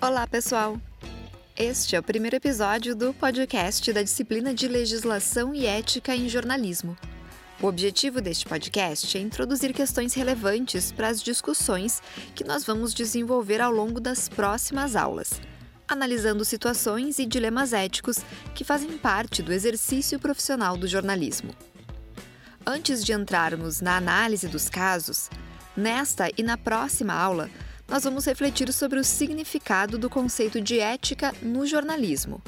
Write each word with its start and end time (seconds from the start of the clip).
Olá, 0.00 0.28
pessoal! 0.28 0.80
Este 1.56 1.96
é 1.96 1.98
o 1.98 2.02
primeiro 2.04 2.36
episódio 2.36 2.94
do 2.94 3.12
podcast 3.12 3.92
da 3.92 4.00
disciplina 4.00 4.54
de 4.54 4.68
Legislação 4.68 5.52
e 5.52 5.66
Ética 5.66 6.14
em 6.14 6.28
Jornalismo. 6.28 6.96
O 7.60 7.66
objetivo 7.66 8.20
deste 8.20 8.46
podcast 8.46 9.18
é 9.18 9.20
introduzir 9.20 9.72
questões 9.72 10.14
relevantes 10.14 10.92
para 10.92 11.08
as 11.08 11.20
discussões 11.20 12.00
que 12.36 12.44
nós 12.44 12.64
vamos 12.64 12.94
desenvolver 12.94 13.60
ao 13.60 13.72
longo 13.72 13.98
das 13.98 14.28
próximas 14.28 14.94
aulas, 14.94 15.40
analisando 15.88 16.44
situações 16.44 17.18
e 17.18 17.26
dilemas 17.26 17.72
éticos 17.72 18.18
que 18.54 18.62
fazem 18.62 18.96
parte 18.96 19.42
do 19.42 19.52
exercício 19.52 20.20
profissional 20.20 20.76
do 20.76 20.86
jornalismo. 20.86 21.52
Antes 22.64 23.04
de 23.04 23.12
entrarmos 23.12 23.80
na 23.80 23.96
análise 23.96 24.46
dos 24.46 24.68
casos, 24.68 25.28
nesta 25.76 26.30
e 26.38 26.42
na 26.44 26.56
próxima 26.56 27.14
aula, 27.14 27.50
nós 27.88 28.04
vamos 28.04 28.26
refletir 28.26 28.70
sobre 28.70 29.00
o 29.00 29.04
significado 29.04 29.96
do 29.96 30.10
conceito 30.10 30.60
de 30.60 30.78
ética 30.78 31.34
no 31.40 31.66
jornalismo, 31.66 32.42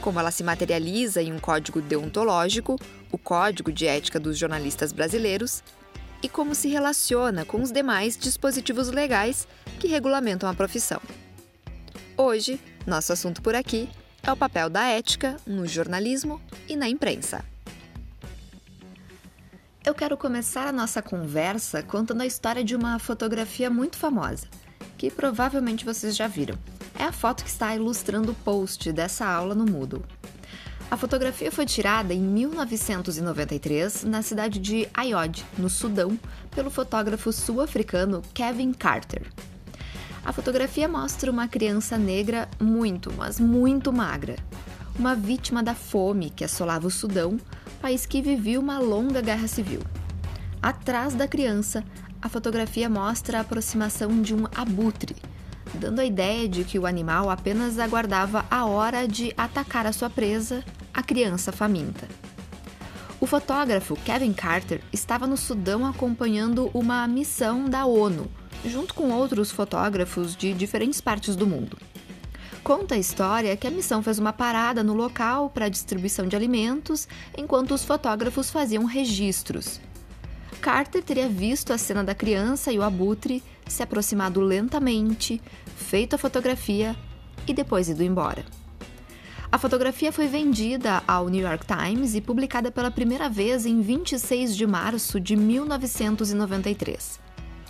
como 0.00 0.18
ela 0.18 0.30
se 0.30 0.42
materializa 0.42 1.20
em 1.20 1.32
um 1.32 1.38
código 1.38 1.82
deontológico, 1.82 2.80
o 3.12 3.18
Código 3.18 3.70
de 3.70 3.86
Ética 3.86 4.18
dos 4.18 4.38
Jornalistas 4.38 4.90
Brasileiros, 4.90 5.62
e 6.22 6.28
como 6.28 6.54
se 6.54 6.68
relaciona 6.68 7.44
com 7.44 7.60
os 7.60 7.70
demais 7.70 8.16
dispositivos 8.16 8.88
legais 8.88 9.46
que 9.78 9.86
regulamentam 9.86 10.48
a 10.48 10.54
profissão. 10.54 11.00
Hoje, 12.16 12.58
nosso 12.86 13.12
assunto 13.12 13.42
por 13.42 13.54
aqui 13.54 13.88
é 14.22 14.32
o 14.32 14.36
papel 14.36 14.70
da 14.70 14.86
ética 14.86 15.36
no 15.46 15.66
jornalismo 15.66 16.40
e 16.68 16.76
na 16.76 16.88
imprensa. 16.88 17.44
Eu 19.84 19.94
quero 19.94 20.16
começar 20.16 20.66
a 20.66 20.72
nossa 20.72 21.02
conversa 21.02 21.82
contando 21.82 22.20
a 22.20 22.26
história 22.26 22.62
de 22.62 22.76
uma 22.76 22.98
fotografia 22.98 23.70
muito 23.70 23.96
famosa 23.96 24.46
que 25.00 25.10
provavelmente 25.10 25.82
vocês 25.82 26.14
já 26.14 26.28
viram. 26.28 26.58
É 26.94 27.04
a 27.04 27.10
foto 27.10 27.42
que 27.42 27.48
está 27.48 27.74
ilustrando 27.74 28.32
o 28.32 28.34
post 28.34 28.92
dessa 28.92 29.24
aula 29.24 29.54
no 29.54 29.64
Moodle. 29.64 30.04
A 30.90 30.96
fotografia 30.98 31.50
foi 31.50 31.64
tirada 31.64 32.12
em 32.12 32.20
1993 32.20 34.04
na 34.04 34.20
cidade 34.20 34.58
de 34.58 34.86
Ayod, 34.92 35.42
no 35.56 35.70
Sudão, 35.70 36.20
pelo 36.50 36.68
fotógrafo 36.68 37.32
sul-africano 37.32 38.20
Kevin 38.34 38.74
Carter. 38.74 39.22
A 40.22 40.34
fotografia 40.34 40.86
mostra 40.86 41.30
uma 41.30 41.48
criança 41.48 41.96
negra 41.96 42.46
muito, 42.60 43.10
mas 43.16 43.40
muito 43.40 43.90
magra, 43.94 44.36
uma 44.98 45.14
vítima 45.14 45.62
da 45.62 45.74
fome 45.74 46.28
que 46.28 46.44
assolava 46.44 46.86
o 46.86 46.90
Sudão, 46.90 47.40
país 47.80 48.04
que 48.04 48.20
vivia 48.20 48.60
uma 48.60 48.78
longa 48.78 49.22
guerra 49.22 49.48
civil. 49.48 49.80
Atrás 50.60 51.14
da 51.14 51.26
criança, 51.26 51.82
a 52.22 52.28
fotografia 52.28 52.88
mostra 52.88 53.38
a 53.38 53.40
aproximação 53.40 54.20
de 54.20 54.34
um 54.34 54.44
abutre, 54.54 55.16
dando 55.74 56.00
a 56.00 56.04
ideia 56.04 56.48
de 56.48 56.64
que 56.64 56.78
o 56.78 56.86
animal 56.86 57.30
apenas 57.30 57.78
aguardava 57.78 58.44
a 58.50 58.66
hora 58.66 59.08
de 59.08 59.32
atacar 59.36 59.86
a 59.86 59.92
sua 59.92 60.10
presa, 60.10 60.64
a 60.92 61.02
criança 61.02 61.50
faminta. 61.50 62.06
O 63.20 63.26
fotógrafo 63.26 63.96
Kevin 63.96 64.32
Carter 64.32 64.80
estava 64.92 65.26
no 65.26 65.36
Sudão 65.36 65.86
acompanhando 65.86 66.70
uma 66.72 67.06
missão 67.06 67.68
da 67.68 67.84
ONU, 67.84 68.30
junto 68.64 68.94
com 68.94 69.10
outros 69.10 69.50
fotógrafos 69.50 70.34
de 70.34 70.52
diferentes 70.52 71.00
partes 71.00 71.36
do 71.36 71.46
mundo. 71.46 71.76
Conta 72.62 72.94
a 72.94 72.98
história 72.98 73.56
que 73.56 73.66
a 73.66 73.70
missão 73.70 74.02
fez 74.02 74.18
uma 74.18 74.32
parada 74.32 74.82
no 74.82 74.94
local 74.94 75.48
para 75.48 75.66
a 75.66 75.68
distribuição 75.70 76.26
de 76.26 76.36
alimentos, 76.36 77.08
enquanto 77.36 77.72
os 77.72 77.84
fotógrafos 77.84 78.50
faziam 78.50 78.84
registros. 78.84 79.80
Carter 80.60 81.02
teria 81.02 81.26
visto 81.26 81.72
a 81.72 81.78
cena 81.78 82.04
da 82.04 82.14
criança 82.14 82.70
e 82.70 82.78
o 82.78 82.82
abutre, 82.82 83.42
se 83.66 83.82
aproximado 83.82 84.40
lentamente, 84.40 85.40
feito 85.74 86.14
a 86.14 86.18
fotografia 86.18 86.94
e 87.46 87.54
depois 87.54 87.88
ido 87.88 88.02
embora. 88.02 88.44
A 89.50 89.58
fotografia 89.58 90.12
foi 90.12 90.28
vendida 90.28 91.02
ao 91.08 91.28
New 91.30 91.40
York 91.40 91.64
Times 91.66 92.14
e 92.14 92.20
publicada 92.20 92.70
pela 92.70 92.90
primeira 92.90 93.28
vez 93.28 93.64
em 93.64 93.80
26 93.80 94.54
de 94.54 94.66
março 94.66 95.18
de 95.18 95.34
1993. 95.34 97.18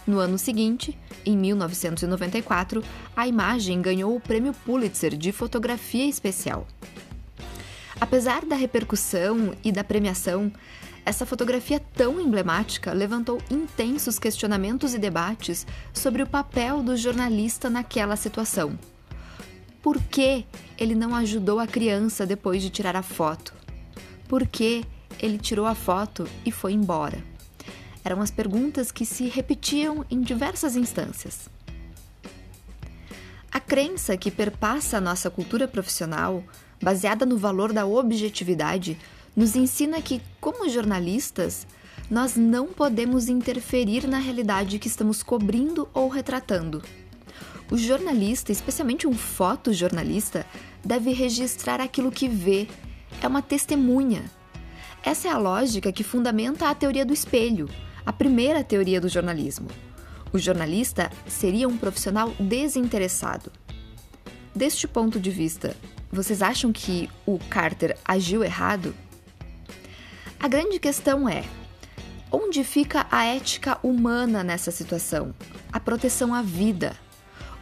No 0.04 0.18
ano 0.18 0.36
seguinte, 0.36 0.98
em 1.24 1.36
1994, 1.38 2.82
a 3.16 3.26
imagem 3.28 3.80
ganhou 3.80 4.16
o 4.16 4.20
prêmio 4.20 4.52
Pulitzer 4.52 5.16
de 5.16 5.30
fotografia 5.30 6.06
especial. 6.06 6.66
Apesar 8.00 8.44
da 8.44 8.56
repercussão 8.56 9.54
e 9.62 9.70
da 9.70 9.84
premiação, 9.84 10.50
essa 11.10 11.26
fotografia 11.26 11.80
tão 11.80 12.20
emblemática 12.20 12.92
levantou 12.92 13.42
intensos 13.50 14.16
questionamentos 14.16 14.94
e 14.94 14.98
debates 14.98 15.66
sobre 15.92 16.22
o 16.22 16.26
papel 16.26 16.84
do 16.84 16.96
jornalista 16.96 17.68
naquela 17.68 18.14
situação. 18.14 18.78
Por 19.82 20.00
que 20.00 20.46
ele 20.78 20.94
não 20.94 21.12
ajudou 21.16 21.58
a 21.58 21.66
criança 21.66 22.24
depois 22.24 22.62
de 22.62 22.70
tirar 22.70 22.94
a 22.94 23.02
foto? 23.02 23.52
Por 24.28 24.46
que 24.46 24.84
ele 25.18 25.36
tirou 25.36 25.66
a 25.66 25.74
foto 25.74 26.28
e 26.46 26.52
foi 26.52 26.74
embora? 26.74 27.18
Eram 28.04 28.22
as 28.22 28.30
perguntas 28.30 28.92
que 28.92 29.04
se 29.04 29.24
repetiam 29.24 30.06
em 30.08 30.20
diversas 30.20 30.76
instâncias. 30.76 31.50
A 33.50 33.58
crença 33.58 34.16
que 34.16 34.30
perpassa 34.30 34.98
a 34.98 35.00
nossa 35.00 35.28
cultura 35.28 35.66
profissional, 35.66 36.44
baseada 36.80 37.26
no 37.26 37.36
valor 37.36 37.72
da 37.72 37.84
objetividade, 37.84 38.96
nos 39.34 39.56
ensina 39.56 40.00
que, 40.00 40.20
como 40.40 40.68
jornalistas, 40.68 41.66
nós 42.10 42.36
não 42.36 42.66
podemos 42.68 43.28
interferir 43.28 44.06
na 44.06 44.18
realidade 44.18 44.78
que 44.78 44.88
estamos 44.88 45.22
cobrindo 45.22 45.88
ou 45.94 46.08
retratando. 46.08 46.82
O 47.70 47.78
jornalista, 47.78 48.50
especialmente 48.50 49.06
um 49.06 49.12
fotojornalista, 49.12 50.44
deve 50.84 51.12
registrar 51.12 51.80
aquilo 51.80 52.10
que 52.10 52.28
vê, 52.28 52.66
é 53.22 53.28
uma 53.28 53.40
testemunha. 53.40 54.24
Essa 55.04 55.28
é 55.28 55.30
a 55.30 55.38
lógica 55.38 55.92
que 55.92 56.02
fundamenta 56.02 56.68
a 56.68 56.74
teoria 56.74 57.06
do 57.06 57.14
espelho, 57.14 57.68
a 58.04 58.12
primeira 58.12 58.64
teoria 58.64 59.00
do 59.00 59.08
jornalismo. 59.08 59.68
O 60.32 60.38
jornalista 60.38 61.10
seria 61.28 61.68
um 61.68 61.76
profissional 61.76 62.34
desinteressado. 62.40 63.52
Deste 64.54 64.88
ponto 64.88 65.20
de 65.20 65.30
vista, 65.30 65.76
vocês 66.10 66.42
acham 66.42 66.72
que 66.72 67.08
o 67.24 67.38
Carter 67.48 67.96
agiu 68.04 68.42
errado? 68.42 68.92
A 70.42 70.48
grande 70.48 70.78
questão 70.80 71.28
é: 71.28 71.44
onde 72.32 72.64
fica 72.64 73.06
a 73.10 73.26
ética 73.26 73.78
humana 73.82 74.42
nessa 74.42 74.70
situação? 74.70 75.34
A 75.70 75.78
proteção 75.78 76.32
à 76.32 76.40
vida? 76.40 76.96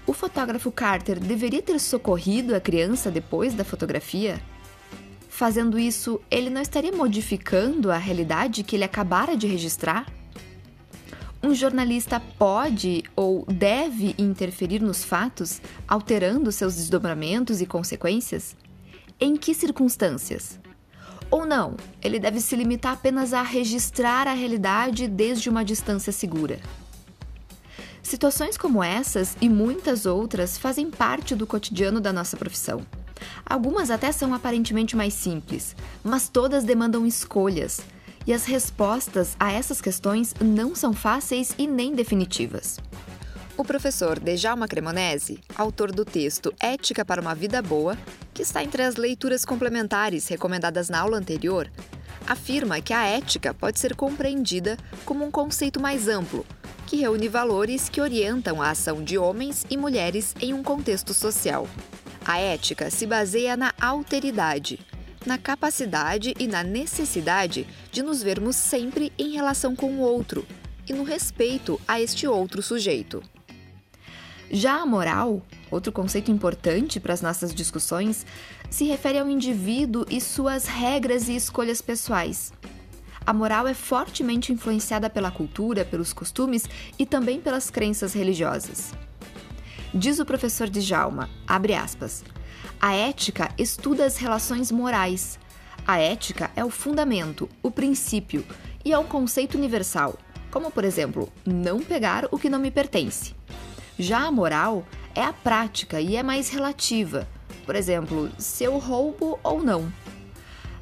O 0.06 0.12
fotógrafo 0.12 0.70
Carter 0.70 1.18
deveria 1.18 1.60
ter 1.60 1.80
socorrido 1.80 2.54
a 2.54 2.60
criança 2.60 3.10
depois 3.10 3.52
da 3.52 3.64
fotografia? 3.64 4.40
Fazendo 5.28 5.76
isso, 5.76 6.20
ele 6.30 6.50
não 6.50 6.62
estaria 6.62 6.92
modificando 6.92 7.90
a 7.90 7.96
realidade 7.96 8.62
que 8.62 8.76
ele 8.76 8.84
acabara 8.84 9.36
de 9.36 9.48
registrar? 9.48 10.06
Um 11.42 11.54
jornalista 11.54 12.20
pode 12.38 13.02
ou 13.16 13.44
deve 13.46 14.14
interferir 14.16 14.80
nos 14.80 15.02
fatos, 15.02 15.60
alterando 15.86 16.52
seus 16.52 16.76
desdobramentos 16.76 17.60
e 17.60 17.66
consequências? 17.66 18.56
Em 19.20 19.36
que 19.36 19.52
circunstâncias? 19.52 20.60
Ou 21.30 21.44
não, 21.44 21.76
ele 22.02 22.18
deve 22.18 22.40
se 22.40 22.56
limitar 22.56 22.94
apenas 22.94 23.32
a 23.32 23.42
registrar 23.42 24.26
a 24.26 24.32
realidade 24.32 25.06
desde 25.06 25.50
uma 25.50 25.64
distância 25.64 26.12
segura. 26.12 26.58
Situações 28.02 28.56
como 28.56 28.82
essas 28.82 29.36
e 29.40 29.48
muitas 29.48 30.06
outras 30.06 30.56
fazem 30.56 30.90
parte 30.90 31.34
do 31.34 31.46
cotidiano 31.46 32.00
da 32.00 32.12
nossa 32.12 32.36
profissão. 32.36 32.80
Algumas 33.44 33.90
até 33.90 34.10
são 34.12 34.32
aparentemente 34.32 34.96
mais 34.96 35.12
simples, 35.12 35.76
mas 36.02 36.28
todas 36.28 36.64
demandam 36.64 37.04
escolhas, 37.04 37.80
e 38.26 38.32
as 38.32 38.46
respostas 38.46 39.36
a 39.38 39.52
essas 39.52 39.80
questões 39.80 40.34
não 40.40 40.74
são 40.74 40.92
fáceis 40.94 41.54
e 41.58 41.66
nem 41.66 41.94
definitivas. 41.94 42.78
O 43.56 43.64
professor 43.64 44.20
Dejalma 44.20 44.68
Cremonese, 44.68 45.40
autor 45.56 45.90
do 45.90 46.04
texto 46.04 46.54
Ética 46.60 47.04
para 47.04 47.20
uma 47.20 47.34
Vida 47.34 47.60
Boa, 47.60 47.98
que 48.38 48.42
está 48.42 48.62
entre 48.62 48.84
as 48.84 48.94
leituras 48.94 49.44
complementares 49.44 50.28
recomendadas 50.28 50.88
na 50.88 51.00
aula 51.00 51.16
anterior, 51.18 51.68
afirma 52.24 52.80
que 52.80 52.92
a 52.92 53.04
ética 53.04 53.52
pode 53.52 53.80
ser 53.80 53.96
compreendida 53.96 54.76
como 55.04 55.24
um 55.24 55.30
conceito 55.30 55.80
mais 55.80 56.06
amplo, 56.06 56.46
que 56.86 56.94
reúne 56.94 57.26
valores 57.26 57.88
que 57.88 58.00
orientam 58.00 58.62
a 58.62 58.70
ação 58.70 59.02
de 59.02 59.18
homens 59.18 59.66
e 59.68 59.76
mulheres 59.76 60.36
em 60.40 60.54
um 60.54 60.62
contexto 60.62 61.12
social. 61.12 61.66
A 62.24 62.38
ética 62.38 62.92
se 62.92 63.08
baseia 63.08 63.56
na 63.56 63.74
alteridade, 63.80 64.78
na 65.26 65.36
capacidade 65.36 66.32
e 66.38 66.46
na 66.46 66.62
necessidade 66.62 67.66
de 67.90 68.04
nos 68.04 68.22
vermos 68.22 68.54
sempre 68.54 69.12
em 69.18 69.32
relação 69.32 69.74
com 69.74 69.94
o 69.94 69.98
outro 69.98 70.46
e 70.88 70.92
no 70.92 71.02
respeito 71.02 71.80
a 71.88 72.00
este 72.00 72.24
outro 72.24 72.62
sujeito. 72.62 73.20
Já 74.48 74.80
a 74.80 74.86
moral, 74.86 75.42
outro 75.70 75.92
conceito 75.92 76.30
importante 76.30 77.00
para 77.00 77.12
as 77.12 77.22
nossas 77.22 77.54
discussões, 77.54 78.24
se 78.70 78.84
refere 78.84 79.18
ao 79.18 79.28
indivíduo 79.28 80.04
e 80.10 80.20
suas 80.20 80.66
regras 80.66 81.28
e 81.28 81.36
escolhas 81.36 81.80
pessoais. 81.80 82.52
A 83.26 83.32
moral 83.32 83.66
é 83.66 83.74
fortemente 83.74 84.52
influenciada 84.52 85.10
pela 85.10 85.30
cultura, 85.30 85.84
pelos 85.84 86.12
costumes 86.12 86.64
e 86.98 87.04
também 87.04 87.40
pelas 87.40 87.68
crenças 87.68 88.14
religiosas. 88.14 88.94
Diz 89.92 90.18
o 90.18 90.24
professor 90.24 90.68
Djalma, 90.68 91.28
abre 91.46 91.74
aspas, 91.74 92.24
a 92.80 92.94
ética 92.94 93.50
estuda 93.58 94.04
as 94.04 94.16
relações 94.16 94.70
morais. 94.70 95.38
A 95.86 95.98
ética 95.98 96.50
é 96.54 96.64
o 96.64 96.70
fundamento, 96.70 97.48
o 97.62 97.70
princípio 97.70 98.44
e 98.84 98.92
é 98.92 98.98
um 98.98 99.04
conceito 99.04 99.58
universal, 99.58 100.16
como 100.50 100.70
por 100.70 100.84
exemplo, 100.84 101.32
não 101.44 101.80
pegar 101.80 102.28
o 102.30 102.38
que 102.38 102.48
não 102.48 102.58
me 102.58 102.70
pertence. 102.70 103.34
Já 103.98 104.20
a 104.20 104.30
moral 104.30 104.86
é 105.18 105.24
a 105.24 105.32
prática 105.32 106.00
e 106.00 106.14
é 106.14 106.22
mais 106.22 106.48
relativa, 106.48 107.26
por 107.66 107.74
exemplo, 107.74 108.30
se 108.38 108.62
eu 108.62 108.78
roubo 108.78 109.36
ou 109.42 109.60
não. 109.60 109.92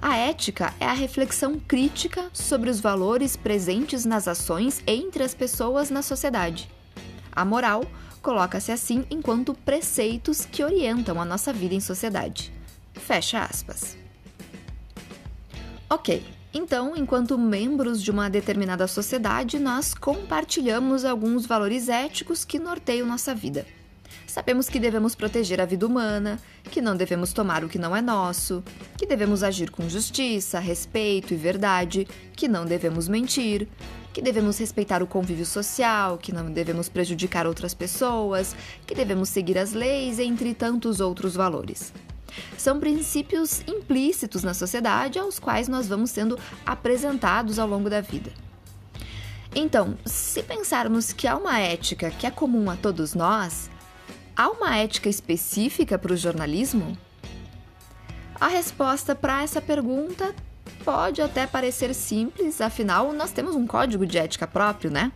A 0.01 0.15
ética 0.19 0.75
é 0.79 0.85
a 0.85 0.93
reflexão 0.93 1.59
crítica 1.59 2.29
sobre 2.35 2.69
os 2.69 2.79
valores 2.79 3.35
presentes 3.35 4.05
nas 4.05 4.29
ações 4.29 4.83
entre 4.87 5.23
as 5.23 5.33
pessoas 5.33 5.89
na 5.89 6.03
sociedade. 6.03 6.71
A 7.33 7.47
moral 7.47 7.83
coloca-se 8.21 8.71
assim 8.71 9.07
enquanto 9.11 9.55
preceitos 9.55 10.45
que 10.45 10.63
orientam 10.63 11.19
a 11.19 11.25
nossa 11.25 11.51
vida 11.51 11.75
em 11.75 11.81
sociedade. 11.81 12.53
Fecha 12.93 13.43
aspas. 13.43 13.97
Ok, 15.89 16.23
então, 16.53 16.95
enquanto 16.95 17.39
membros 17.39 18.03
de 18.03 18.11
uma 18.11 18.29
determinada 18.29 18.87
sociedade, 18.87 19.59
nós 19.59 19.95
compartilhamos 19.95 21.07
alguns 21.07 21.47
valores 21.47 21.89
éticos 21.89 22.45
que 22.45 22.59
norteiam 22.59 23.07
nossa 23.07 23.35
vida. 23.35 23.65
Sabemos 24.37 24.69
que 24.69 24.79
devemos 24.79 25.15
proteger 25.15 25.63
a 25.63 25.65
vida 25.65 25.87
humana, 25.87 26.39
que 26.71 26.83
não 26.83 26.95
devemos 26.95 27.33
tomar 27.33 27.65
o 27.65 27.71
que 27.71 27.79
não 27.79 27.97
é 27.97 28.03
nosso, 28.03 28.63
que 28.99 29.07
devemos 29.07 29.43
agir 29.43 29.71
com 29.71 29.89
justiça, 29.89 30.59
respeito 30.59 31.33
e 31.33 31.39
verdade, 31.39 32.07
que 32.37 32.47
não 32.47 32.67
devemos 32.67 33.09
mentir, 33.09 33.67
que 34.13 34.21
devemos 34.21 34.59
respeitar 34.59 35.03
o 35.03 35.07
convívio 35.07 35.47
social, 35.47 36.19
que 36.19 36.35
não 36.35 36.53
devemos 36.53 36.87
prejudicar 36.87 37.47
outras 37.47 37.73
pessoas, 37.73 38.55
que 38.87 38.95
devemos 38.95 39.31
seguir 39.31 39.57
as 39.57 39.73
leis, 39.73 40.19
entre 40.19 40.53
tantos 40.53 41.01
outros 41.01 41.35
valores. 41.35 41.91
São 42.59 42.79
princípios 42.79 43.63
implícitos 43.67 44.45
na 44.45 44.53
sociedade 44.53 45.19
aos 45.19 45.39
quais 45.39 45.67
nós 45.67 45.89
vamos 45.89 46.11
sendo 46.11 46.39
apresentados 46.67 47.59
ao 47.59 47.67
longo 47.67 47.89
da 47.89 48.03
vida. 48.03 48.31
Então, 49.55 49.97
se 50.05 50.43
pensarmos 50.43 51.15
que 51.15 51.27
há 51.27 51.35
uma 51.39 51.59
ética 51.59 52.11
que 52.11 52.27
é 52.27 52.31
comum 52.31 52.69
a 52.69 52.77
todos 52.77 53.15
nós, 53.15 53.71
há 54.37 54.51
uma 54.51 54.77
ética 54.77 55.09
específica 55.09 55.99
para 55.99 56.13
o 56.13 56.17
jornalismo? 56.17 56.97
A 58.39 58.49
resposta 58.49 59.15
para 59.15 59.43
essa 59.43 59.63
pergunta 59.63 60.35
pode 60.85 61.23
até 61.23 61.47
parecer 61.47 61.95
simples, 61.95 62.61
afinal, 62.61 63.13
nós 63.13 63.33
temos 63.33 63.57
um 63.57 63.67
código 63.67 64.05
de 64.05 64.19
ética 64.19 64.47
próprio, 64.47 64.91
né? 64.91 65.11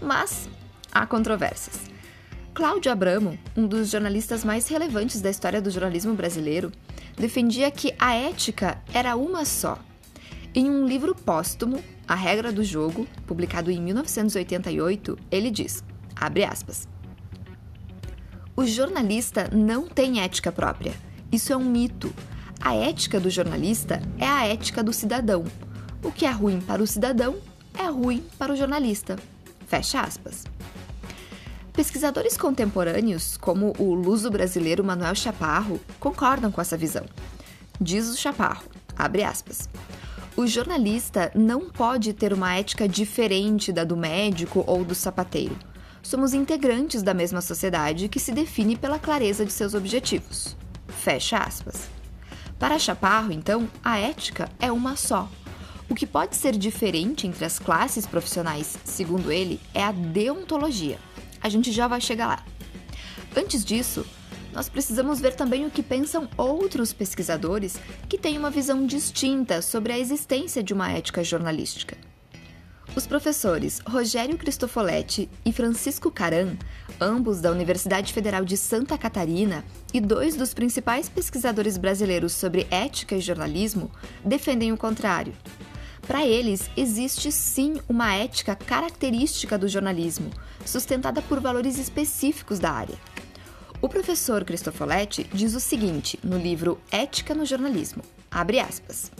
Mas 0.00 0.48
há 0.92 1.04
controvérsias. 1.06 1.80
Cláudio 2.54 2.92
Abramo, 2.92 3.38
um 3.56 3.66
dos 3.66 3.90
jornalistas 3.90 4.44
mais 4.44 4.68
relevantes 4.68 5.20
da 5.20 5.30
história 5.30 5.60
do 5.60 5.70
jornalismo 5.70 6.14
brasileiro, 6.14 6.70
defendia 7.16 7.70
que 7.70 7.94
a 7.98 8.14
ética 8.14 8.80
era 8.94 9.16
uma 9.16 9.44
só. 9.44 9.78
Em 10.54 10.68
um 10.68 10.86
livro 10.86 11.14
póstumo, 11.14 11.82
A 12.06 12.14
Regra 12.14 12.52
do 12.52 12.62
Jogo, 12.62 13.06
publicado 13.26 13.70
em 13.70 13.80
1988, 13.80 15.18
ele 15.30 15.50
diz, 15.50 15.84
abre 16.16 16.44
aspas, 16.44 16.88
o 18.60 18.66
jornalista 18.66 19.48
não 19.50 19.88
tem 19.88 20.20
ética 20.20 20.52
própria. 20.52 20.92
Isso 21.32 21.50
é 21.50 21.56
um 21.56 21.64
mito. 21.64 22.12
A 22.60 22.74
ética 22.74 23.18
do 23.18 23.30
jornalista 23.30 24.02
é 24.18 24.26
a 24.26 24.46
ética 24.46 24.82
do 24.82 24.92
cidadão. 24.92 25.44
O 26.04 26.12
que 26.12 26.26
é 26.26 26.30
ruim 26.30 26.60
para 26.60 26.82
o 26.82 26.86
cidadão 26.86 27.38
é 27.72 27.86
ruim 27.86 28.22
para 28.38 28.52
o 28.52 28.56
jornalista. 28.56 29.16
Fecha 29.66 30.02
aspas. 30.02 30.44
Pesquisadores 31.72 32.36
contemporâneos, 32.36 33.38
como 33.38 33.72
o 33.78 33.94
luso 33.94 34.30
brasileiro 34.30 34.84
Manuel 34.84 35.14
Chaparro, 35.14 35.80
concordam 35.98 36.52
com 36.52 36.60
essa 36.60 36.76
visão. 36.76 37.06
Diz 37.80 38.10
o 38.10 38.16
Chaparro, 38.18 38.64
abre 38.94 39.24
aspas, 39.24 39.70
o 40.36 40.46
jornalista 40.46 41.32
não 41.34 41.70
pode 41.70 42.12
ter 42.12 42.34
uma 42.34 42.54
ética 42.54 42.86
diferente 42.86 43.72
da 43.72 43.84
do 43.84 43.96
médico 43.96 44.62
ou 44.66 44.84
do 44.84 44.94
sapateiro. 44.94 45.69
Somos 46.02 46.34
integrantes 46.34 47.02
da 47.02 47.14
mesma 47.14 47.40
sociedade 47.40 48.08
que 48.08 48.18
se 48.18 48.32
define 48.32 48.76
pela 48.76 48.98
clareza 48.98 49.44
de 49.44 49.52
seus 49.52 49.74
objetivos. 49.74 50.56
Fecha 50.88 51.38
aspas. 51.38 51.88
Para 52.58 52.78
Chaparro, 52.78 53.32
então, 53.32 53.68
a 53.82 53.98
ética 53.98 54.50
é 54.58 54.70
uma 54.70 54.96
só. 54.96 55.28
O 55.88 55.94
que 55.94 56.06
pode 56.06 56.36
ser 56.36 56.56
diferente 56.56 57.26
entre 57.26 57.44
as 57.44 57.58
classes 57.58 58.06
profissionais, 58.06 58.78
segundo 58.84 59.32
ele, 59.32 59.60
é 59.74 59.82
a 59.82 59.92
deontologia. 59.92 60.98
A 61.42 61.48
gente 61.48 61.72
já 61.72 61.88
vai 61.88 62.00
chegar 62.00 62.26
lá. 62.26 62.44
Antes 63.36 63.64
disso, 63.64 64.04
nós 64.52 64.68
precisamos 64.68 65.20
ver 65.20 65.34
também 65.34 65.64
o 65.64 65.70
que 65.70 65.82
pensam 65.82 66.28
outros 66.36 66.92
pesquisadores 66.92 67.78
que 68.08 68.18
têm 68.18 68.36
uma 68.36 68.50
visão 68.50 68.84
distinta 68.84 69.62
sobre 69.62 69.92
a 69.92 69.98
existência 69.98 70.62
de 70.62 70.74
uma 70.74 70.90
ética 70.90 71.22
jornalística. 71.22 71.96
Os 72.96 73.06
professores 73.06 73.80
Rogério 73.86 74.36
Cristofoletti 74.36 75.30
e 75.44 75.52
Francisco 75.52 76.10
Caran, 76.10 76.56
ambos 77.00 77.40
da 77.40 77.52
Universidade 77.52 78.12
Federal 78.12 78.44
de 78.44 78.56
Santa 78.56 78.98
Catarina 78.98 79.64
e 79.94 80.00
dois 80.00 80.34
dos 80.34 80.52
principais 80.52 81.08
pesquisadores 81.08 81.78
brasileiros 81.78 82.32
sobre 82.32 82.66
ética 82.68 83.14
e 83.14 83.20
jornalismo, 83.20 83.92
defendem 84.24 84.72
o 84.72 84.76
contrário. 84.76 85.32
Para 86.04 86.26
eles, 86.26 86.68
existe 86.76 87.30
sim 87.30 87.80
uma 87.88 88.12
ética 88.12 88.56
característica 88.56 89.56
do 89.56 89.68
jornalismo, 89.68 90.28
sustentada 90.66 91.22
por 91.22 91.38
valores 91.38 91.78
específicos 91.78 92.58
da 92.58 92.72
área. 92.72 92.96
O 93.80 93.88
professor 93.88 94.44
Cristofoletti 94.44 95.22
diz 95.32 95.54
o 95.54 95.60
seguinte 95.60 96.18
no 96.24 96.36
livro 96.36 96.80
Ética 96.90 97.36
no 97.36 97.46
Jornalismo: 97.46 98.02
abre 98.28 98.58
aspas. 98.58 99.12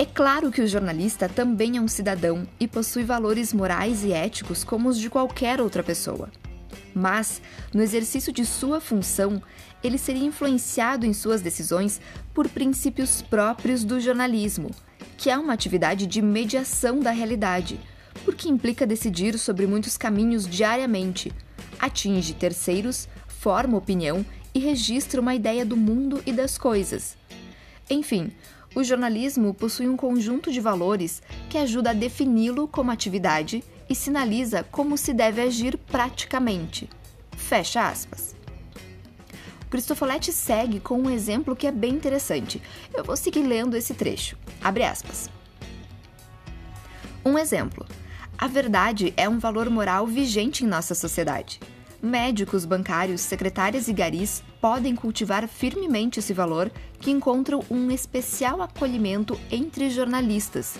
É 0.00 0.04
claro 0.04 0.52
que 0.52 0.62
o 0.62 0.68
jornalista 0.68 1.28
também 1.28 1.76
é 1.76 1.80
um 1.80 1.88
cidadão 1.88 2.46
e 2.60 2.68
possui 2.68 3.02
valores 3.02 3.52
morais 3.52 4.04
e 4.04 4.12
éticos 4.12 4.62
como 4.62 4.88
os 4.88 4.96
de 4.96 5.10
qualquer 5.10 5.60
outra 5.60 5.82
pessoa. 5.82 6.30
Mas, 6.94 7.42
no 7.74 7.82
exercício 7.82 8.32
de 8.32 8.46
sua 8.46 8.80
função, 8.80 9.42
ele 9.82 9.98
seria 9.98 10.24
influenciado 10.24 11.04
em 11.04 11.12
suas 11.12 11.40
decisões 11.42 12.00
por 12.32 12.48
princípios 12.48 13.22
próprios 13.22 13.82
do 13.82 13.98
jornalismo, 13.98 14.70
que 15.16 15.30
é 15.30 15.36
uma 15.36 15.52
atividade 15.52 16.06
de 16.06 16.22
mediação 16.22 17.00
da 17.00 17.10
realidade, 17.10 17.80
porque 18.24 18.48
implica 18.48 18.86
decidir 18.86 19.36
sobre 19.36 19.66
muitos 19.66 19.96
caminhos 19.96 20.46
diariamente, 20.46 21.32
atinge 21.76 22.34
terceiros, 22.34 23.08
forma 23.26 23.76
opinião 23.76 24.24
e 24.54 24.60
registra 24.60 25.20
uma 25.20 25.34
ideia 25.34 25.66
do 25.66 25.76
mundo 25.76 26.22
e 26.24 26.32
das 26.32 26.56
coisas. 26.56 27.16
Enfim, 27.90 28.30
o 28.74 28.84
jornalismo 28.84 29.54
possui 29.54 29.88
um 29.88 29.96
conjunto 29.96 30.52
de 30.52 30.60
valores 30.60 31.22
que 31.48 31.58
ajuda 31.58 31.90
a 31.90 31.94
defini-lo 31.94 32.68
como 32.68 32.90
atividade 32.90 33.64
e 33.88 33.94
sinaliza 33.94 34.62
como 34.64 34.96
se 34.96 35.12
deve 35.12 35.40
agir 35.40 35.76
praticamente. 35.76 36.88
Fecha 37.36 37.88
aspas. 37.88 38.36
Cristofoletti 39.70 40.32
segue 40.32 40.80
com 40.80 40.98
um 40.98 41.10
exemplo 41.10 41.56
que 41.56 41.66
é 41.66 41.72
bem 41.72 41.94
interessante. 41.94 42.60
Eu 42.94 43.04
vou 43.04 43.16
seguir 43.16 43.42
lendo 43.42 43.76
esse 43.76 43.94
trecho. 43.94 44.36
Abre 44.62 44.84
aspas. 44.84 45.30
Um 47.24 47.38
exemplo. 47.38 47.86
A 48.36 48.46
verdade 48.46 49.12
é 49.16 49.28
um 49.28 49.38
valor 49.38 49.68
moral 49.68 50.06
vigente 50.06 50.64
em 50.64 50.68
nossa 50.68 50.94
sociedade. 50.94 51.60
Médicos, 52.00 52.64
bancários, 52.64 53.20
secretárias 53.20 53.88
e 53.88 53.92
garis 53.92 54.40
podem 54.60 54.94
cultivar 54.94 55.48
firmemente 55.48 56.20
esse 56.20 56.32
valor 56.32 56.70
que 57.00 57.10
encontram 57.10 57.64
um 57.68 57.90
especial 57.90 58.62
acolhimento 58.62 59.38
entre 59.50 59.90
jornalistas, 59.90 60.78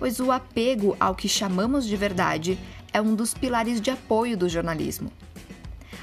pois 0.00 0.18
o 0.18 0.32
apego 0.32 0.96
ao 0.98 1.14
que 1.14 1.28
chamamos 1.28 1.86
de 1.86 1.96
verdade 1.96 2.58
é 2.92 3.00
um 3.00 3.14
dos 3.14 3.32
pilares 3.32 3.80
de 3.80 3.92
apoio 3.92 4.36
do 4.36 4.48
jornalismo. 4.48 5.12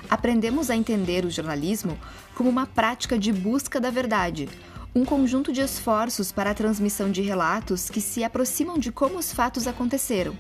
Aprendemos 0.09 0.69
a 0.69 0.75
entender 0.75 1.25
o 1.25 1.29
jornalismo 1.29 1.99
como 2.33 2.49
uma 2.49 2.65
prática 2.65 3.19
de 3.19 3.33
busca 3.33 3.77
da 3.81 3.89
verdade, 3.89 4.47
um 4.95 5.03
conjunto 5.03 5.51
de 5.51 5.59
esforços 5.59 6.31
para 6.31 6.51
a 6.51 6.55
transmissão 6.55 7.11
de 7.11 7.21
relatos 7.21 7.89
que 7.89 7.99
se 7.99 8.23
aproximam 8.23 8.79
de 8.79 8.89
como 8.89 9.17
os 9.17 9.33
fatos 9.33 9.67
aconteceram 9.67 10.33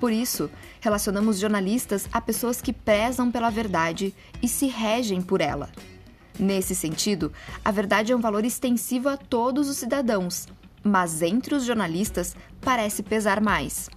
por 0.00 0.12
isso, 0.12 0.50
relacionamos 0.80 1.38
jornalistas 1.38 2.08
a 2.12 2.20
pessoas 2.20 2.60
que 2.60 2.72
prezam 2.72 3.30
pela 3.30 3.50
verdade 3.50 4.14
e 4.42 4.48
se 4.48 4.66
regem 4.66 5.20
por 5.20 5.40
ela. 5.40 5.70
Nesse 6.38 6.74
sentido, 6.74 7.32
a 7.64 7.70
verdade 7.70 8.12
é 8.12 8.16
um 8.16 8.20
valor 8.20 8.44
extensivo 8.44 9.08
a 9.08 9.16
todos 9.16 9.68
os 9.68 9.76
cidadãos, 9.76 10.46
mas 10.84 11.20
entre 11.20 11.54
os 11.54 11.64
jornalistas 11.64 12.36
parece 12.60 13.02
pesar 13.02 13.40
mais. 13.40 13.90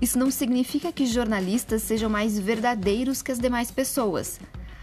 Isso 0.00 0.18
não 0.18 0.30
significa 0.30 0.92
que 0.92 1.06
jornalistas 1.06 1.82
sejam 1.82 2.10
mais 2.10 2.38
verdadeiros 2.38 3.22
que 3.22 3.32
as 3.32 3.38
demais 3.38 3.70
pessoas, 3.70 4.38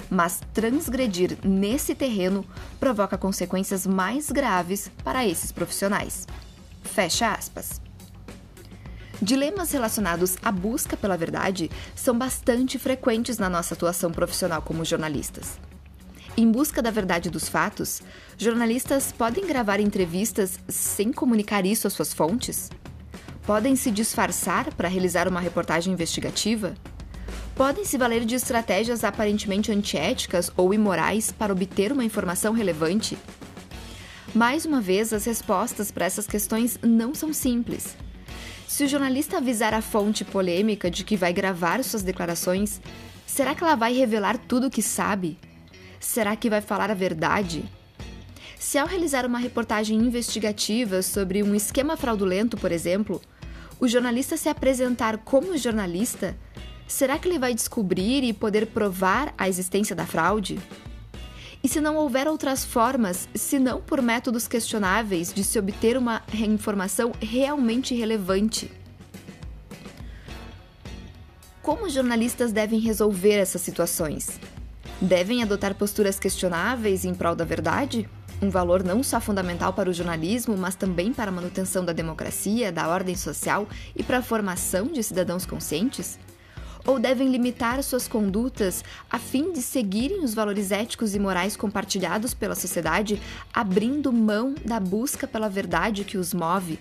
mas 0.09 0.41
transgredir 0.53 1.37
nesse 1.43 1.93
terreno 1.93 2.43
provoca 2.79 3.17
consequências 3.17 3.85
mais 3.85 4.31
graves 4.31 4.89
para 5.03 5.27
esses 5.27 5.51
profissionais. 5.51 6.25
Fecha 6.83 7.33
aspas. 7.33 7.88
Dilemas 9.21 9.71
relacionados 9.73 10.37
à 10.41 10.49
busca 10.49 10.95
pela 10.95 11.17
verdade 11.17 11.69
são 11.93 12.17
bastante 12.17 12.79
frequentes 12.79 13.37
na 13.37 13.49
nossa 13.49 13.73
atuação 13.73 14.11
profissional 14.11 14.61
como 14.61 14.85
jornalistas. 14.85 15.59
Em 16.37 16.49
busca 16.49 16.81
da 16.81 16.89
verdade 16.89 17.29
dos 17.29 17.49
fatos, 17.49 18.01
jornalistas 18.37 19.11
podem 19.11 19.45
gravar 19.45 19.81
entrevistas 19.81 20.57
sem 20.69 21.11
comunicar 21.11 21.65
isso 21.65 21.85
às 21.85 21.91
suas 21.91 22.13
fontes? 22.13 22.69
Podem 23.45 23.75
se 23.75 23.91
disfarçar 23.91 24.73
para 24.73 24.87
realizar 24.87 25.27
uma 25.27 25.41
reportagem 25.41 25.91
investigativa? 25.91 26.73
Podem 27.55 27.83
se 27.83 27.97
valer 27.97 28.23
de 28.23 28.35
estratégias 28.35 29.03
aparentemente 29.03 29.69
antiéticas 29.69 30.49
ou 30.55 30.73
imorais 30.73 31.29
para 31.29 31.51
obter 31.51 31.91
uma 31.91 32.05
informação 32.05 32.53
relevante? 32.53 33.17
Mais 34.33 34.65
uma 34.65 34.79
vez, 34.79 35.11
as 35.11 35.25
respostas 35.25 35.91
para 35.91 36.05
essas 36.05 36.25
questões 36.25 36.79
não 36.81 37.13
são 37.13 37.33
simples. 37.33 37.97
Se 38.69 38.83
o 38.83 38.87
jornalista 38.87 39.37
avisar 39.37 39.73
a 39.73 39.81
fonte 39.81 40.23
polêmica 40.23 40.91
de 40.91 41.03
que 41.03 41.17
vai 41.17 41.33
gravar 41.33 41.83
suas 41.83 42.03
declarações, 42.03 42.79
será 43.25 43.55
que 43.55 43.63
ela 43.63 43.73
vai 43.73 43.93
revelar 43.93 44.37
tudo 44.37 44.67
o 44.67 44.69
que 44.69 44.83
sabe? 44.83 45.39
Será 45.99 46.35
que 46.35 46.51
vai 46.51 46.61
falar 46.61 46.91
a 46.91 46.93
verdade? 46.93 47.65
Se 48.59 48.77
ao 48.77 48.85
realizar 48.85 49.25
uma 49.25 49.39
reportagem 49.39 49.97
investigativa 49.97 51.01
sobre 51.01 51.41
um 51.41 51.55
esquema 51.55 51.97
fraudulento, 51.97 52.57
por 52.57 52.71
exemplo, 52.71 53.19
o 53.79 53.87
jornalista 53.87 54.37
se 54.37 54.49
apresentar 54.49 55.17
como 55.17 55.57
jornalista, 55.57 56.37
será 56.87 57.17
que 57.17 57.27
ele 57.27 57.39
vai 57.39 57.55
descobrir 57.55 58.23
e 58.23 58.33
poder 58.33 58.67
provar 58.67 59.33
a 59.35 59.49
existência 59.49 59.95
da 59.95 60.05
fraude? 60.05 60.59
E 61.61 61.67
se 61.67 61.81
não 61.81 61.97
houver 61.97 62.25
outras 62.25 62.63
formas, 62.63 63.27
se 63.35 63.59
não 63.59 63.81
por 63.81 64.01
métodos 64.01 64.47
questionáveis, 64.47 65.33
de 65.33 65.43
se 65.43 65.59
obter 65.59 65.97
uma 65.97 66.21
informação 66.33 67.11
realmente 67.19 67.93
relevante? 67.93 68.71
Como 71.61 71.85
os 71.85 71.93
jornalistas 71.93 72.53
devem 72.53 72.79
resolver 72.79 73.33
essas 73.33 73.61
situações? 73.61 74.39
Devem 75.01 75.43
adotar 75.43 75.75
posturas 75.75 76.17
questionáveis 76.17 77.03
em 77.03 77.13
prol 77.13 77.35
da 77.35 77.43
verdade? 77.43 78.09
Um 78.41 78.49
valor 78.49 78.81
não 78.81 79.03
só 79.03 79.19
fundamental 79.19 79.73
para 79.73 79.89
o 79.89 79.93
jornalismo, 79.93 80.55
mas 80.55 80.75
também 80.75 81.11
para 81.11 81.29
a 81.29 81.33
manutenção 81.33 81.83
da 81.83 81.91
democracia, 81.91 82.71
da 82.71 82.87
ordem 82.87 83.17
social 83.17 83.67
e 83.93 84.01
para 84.01 84.19
a 84.19 84.23
formação 84.23 84.87
de 84.87 85.03
cidadãos 85.03 85.45
conscientes? 85.45 86.17
Ou 86.89 86.97
devem 86.97 87.29
limitar 87.29 87.83
suas 87.83 88.07
condutas 88.07 88.83
a 89.11 89.19
fim 89.19 89.53
de 89.53 89.61
seguirem 89.61 90.23
os 90.23 90.33
valores 90.33 90.71
éticos 90.71 91.13
e 91.13 91.19
morais 91.19 91.55
compartilhados 91.55 92.33
pela 92.33 92.55
sociedade, 92.55 93.21
abrindo 93.53 94.11
mão 94.11 94.55
da 94.65 94.79
busca 94.79 95.27
pela 95.27 95.47
verdade 95.47 96.03
que 96.03 96.17
os 96.17 96.33
move? 96.33 96.79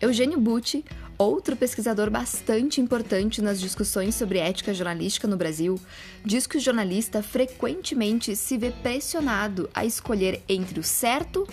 Eugênio 0.00 0.40
Butti, 0.40 0.84
outro 1.16 1.54
pesquisador 1.54 2.10
bastante 2.10 2.80
importante 2.80 3.40
nas 3.40 3.60
discussões 3.60 4.16
sobre 4.16 4.40
ética 4.40 4.74
jornalística 4.74 5.28
no 5.28 5.36
Brasil, 5.36 5.78
diz 6.24 6.44
que 6.44 6.58
o 6.58 6.60
jornalista 6.60 7.22
frequentemente 7.22 8.34
se 8.34 8.58
vê 8.58 8.72
pressionado 8.72 9.70
a 9.72 9.84
escolher 9.84 10.42
entre 10.48 10.80
o 10.80 10.82
certo 10.82 11.46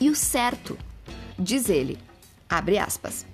e 0.00 0.08
o 0.08 0.14
certo. 0.14 0.78
Diz 1.36 1.68
ele, 1.68 1.98
abre 2.48 2.78
aspas. 2.78 3.33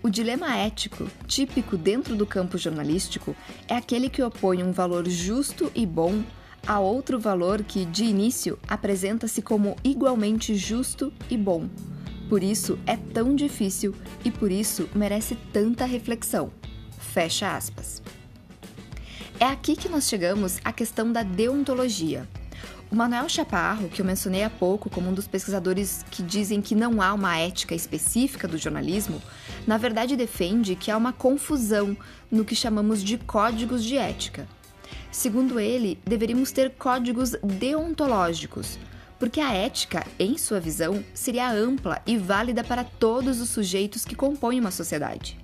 O 0.00 0.08
dilema 0.08 0.56
ético, 0.56 1.10
típico 1.26 1.76
dentro 1.76 2.14
do 2.14 2.24
campo 2.24 2.56
jornalístico, 2.56 3.34
é 3.66 3.74
aquele 3.74 4.08
que 4.08 4.22
opõe 4.22 4.62
um 4.62 4.70
valor 4.70 5.08
justo 5.08 5.72
e 5.74 5.84
bom 5.84 6.22
a 6.66 6.78
outro 6.78 7.18
valor 7.18 7.64
que, 7.64 7.84
de 7.84 8.04
início, 8.04 8.58
apresenta-se 8.68 9.42
como 9.42 9.76
igualmente 9.82 10.54
justo 10.54 11.12
e 11.28 11.36
bom. 11.36 11.68
Por 12.28 12.42
isso 12.42 12.78
é 12.86 12.96
tão 12.96 13.34
difícil 13.34 13.94
e 14.24 14.30
por 14.30 14.52
isso 14.52 14.88
merece 14.94 15.34
tanta 15.52 15.84
reflexão. 15.84 16.52
Fecha 16.98 17.56
aspas. 17.56 18.02
É 19.40 19.46
aqui 19.46 19.74
que 19.74 19.88
nós 19.88 20.08
chegamos 20.08 20.58
à 20.64 20.72
questão 20.72 21.10
da 21.10 21.22
deontologia, 21.22 22.28
o 22.90 22.96
Manuel 22.96 23.28
Chaparro, 23.28 23.90
que 23.90 24.00
eu 24.00 24.06
mencionei 24.06 24.42
há 24.42 24.48
pouco 24.48 24.88
como 24.88 25.10
um 25.10 25.12
dos 25.12 25.28
pesquisadores 25.28 26.06
que 26.10 26.22
dizem 26.22 26.62
que 26.62 26.74
não 26.74 27.02
há 27.02 27.12
uma 27.12 27.36
ética 27.36 27.74
específica 27.74 28.48
do 28.48 28.56
jornalismo, 28.56 29.20
na 29.68 29.76
verdade 29.76 30.16
defende 30.16 30.74
que 30.74 30.90
há 30.90 30.96
uma 30.96 31.12
confusão 31.12 31.94
no 32.30 32.42
que 32.42 32.54
chamamos 32.54 33.04
de 33.04 33.18
códigos 33.18 33.84
de 33.84 33.98
ética. 33.98 34.48
Segundo 35.12 35.60
ele, 35.60 36.00
deveríamos 36.06 36.50
ter 36.50 36.70
códigos 36.70 37.36
deontológicos, 37.42 38.78
porque 39.18 39.42
a 39.42 39.52
ética, 39.52 40.06
em 40.18 40.38
sua 40.38 40.58
visão, 40.58 41.04
seria 41.12 41.52
ampla 41.52 42.00
e 42.06 42.16
válida 42.16 42.64
para 42.64 42.82
todos 42.82 43.42
os 43.42 43.50
sujeitos 43.50 44.06
que 44.06 44.14
compõem 44.14 44.58
uma 44.58 44.70
sociedade. 44.70 45.38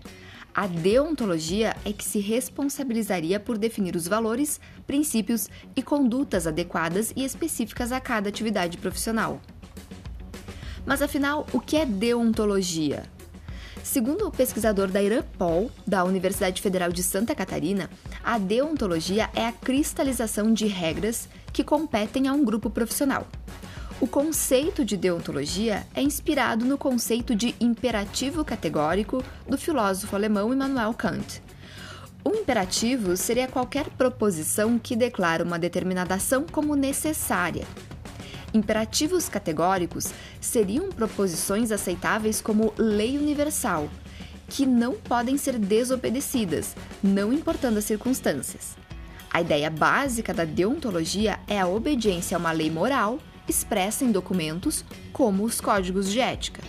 A 0.55 0.67
deontologia 0.67 1.77
é 1.85 1.93
que 1.93 2.05
se 2.05 2.19
responsabilizaria 2.19 3.39
por 3.39 3.59
definir 3.59 3.95
os 3.95 4.09
valores, 4.09 4.59
princípios 4.87 5.51
e 5.77 5.83
condutas 5.83 6.47
adequadas 6.47 7.13
e 7.15 7.27
específicas 7.27 7.93
a 7.93 8.01
cada 8.01 8.31
atividade 8.31 8.79
profissional. 8.79 9.39
Mas 10.87 11.03
afinal, 11.03 11.47
o 11.53 11.61
que 11.61 11.77
é 11.77 11.85
deontologia? 11.85 13.13
Segundo 13.83 14.27
o 14.27 14.31
pesquisador 14.31 14.89
Dairan 14.89 15.23
Paul, 15.39 15.71
da 15.87 16.05
Universidade 16.05 16.63
Federal 16.63 16.91
de 16.91 17.03
Santa 17.03 17.35
Catarina, 17.35 17.91
a 18.23 18.39
deontologia 18.39 19.29
é 19.35 19.47
a 19.47 19.53
cristalização 19.53 20.53
de 20.53 20.67
regras 20.67 21.29
que 21.53 21.65
competem 21.65 22.29
a 22.29 22.33
um 22.33 22.45
grupo 22.45 22.71
profissional. 22.71 23.27
O 24.01 24.07
conceito 24.07 24.85
de 24.85 24.97
deontologia 24.97 25.87
é 25.95 26.03
inspirado 26.03 26.65
no 26.65 26.77
conceito 26.77 27.35
de 27.35 27.55
imperativo 27.61 28.45
categórico 28.45 29.23
do 29.49 29.57
filósofo 29.57 30.17
alemão 30.17 30.53
Immanuel 30.53 30.93
Kant. 30.95 31.41
O 32.25 32.31
imperativo 32.31 33.17
seria 33.17 33.47
qualquer 33.47 33.89
proposição 33.91 34.79
que 34.79 34.97
declara 34.97 35.45
uma 35.45 35.59
determinada 35.59 36.15
ação 36.15 36.47
como 36.51 36.75
necessária. 36.75 37.67
Imperativos 38.55 39.29
categóricos 39.29 40.11
seriam 40.41 40.89
proposições 40.89 41.73
aceitáveis 41.73 42.41
como 42.41 42.73
lei 42.79 43.19
universal, 43.19 43.91
que 44.49 44.65
não 44.65 44.93
podem 44.95 45.37
ser 45.37 45.59
desobedecidas, 45.59 46.77
não 47.03 47.33
importando 47.33 47.81
as 47.81 47.85
circunstâncias. 47.85 48.77
A 49.29 49.41
ideia 49.41 49.69
básica 49.69 50.33
da 50.33 50.45
deontologia 50.45 51.41
é 51.49 51.61
a 51.61 51.67
obediência 51.67 52.37
a 52.37 52.39
uma 52.39 52.53
lei 52.53 52.71
moral 52.71 53.19
expressa 53.49 54.05
em 54.05 54.13
documentos 54.13 54.85
como 55.13 55.43
os 55.43 55.61
códigos 55.61 56.09
de 56.09 56.21
ética. 56.21 56.63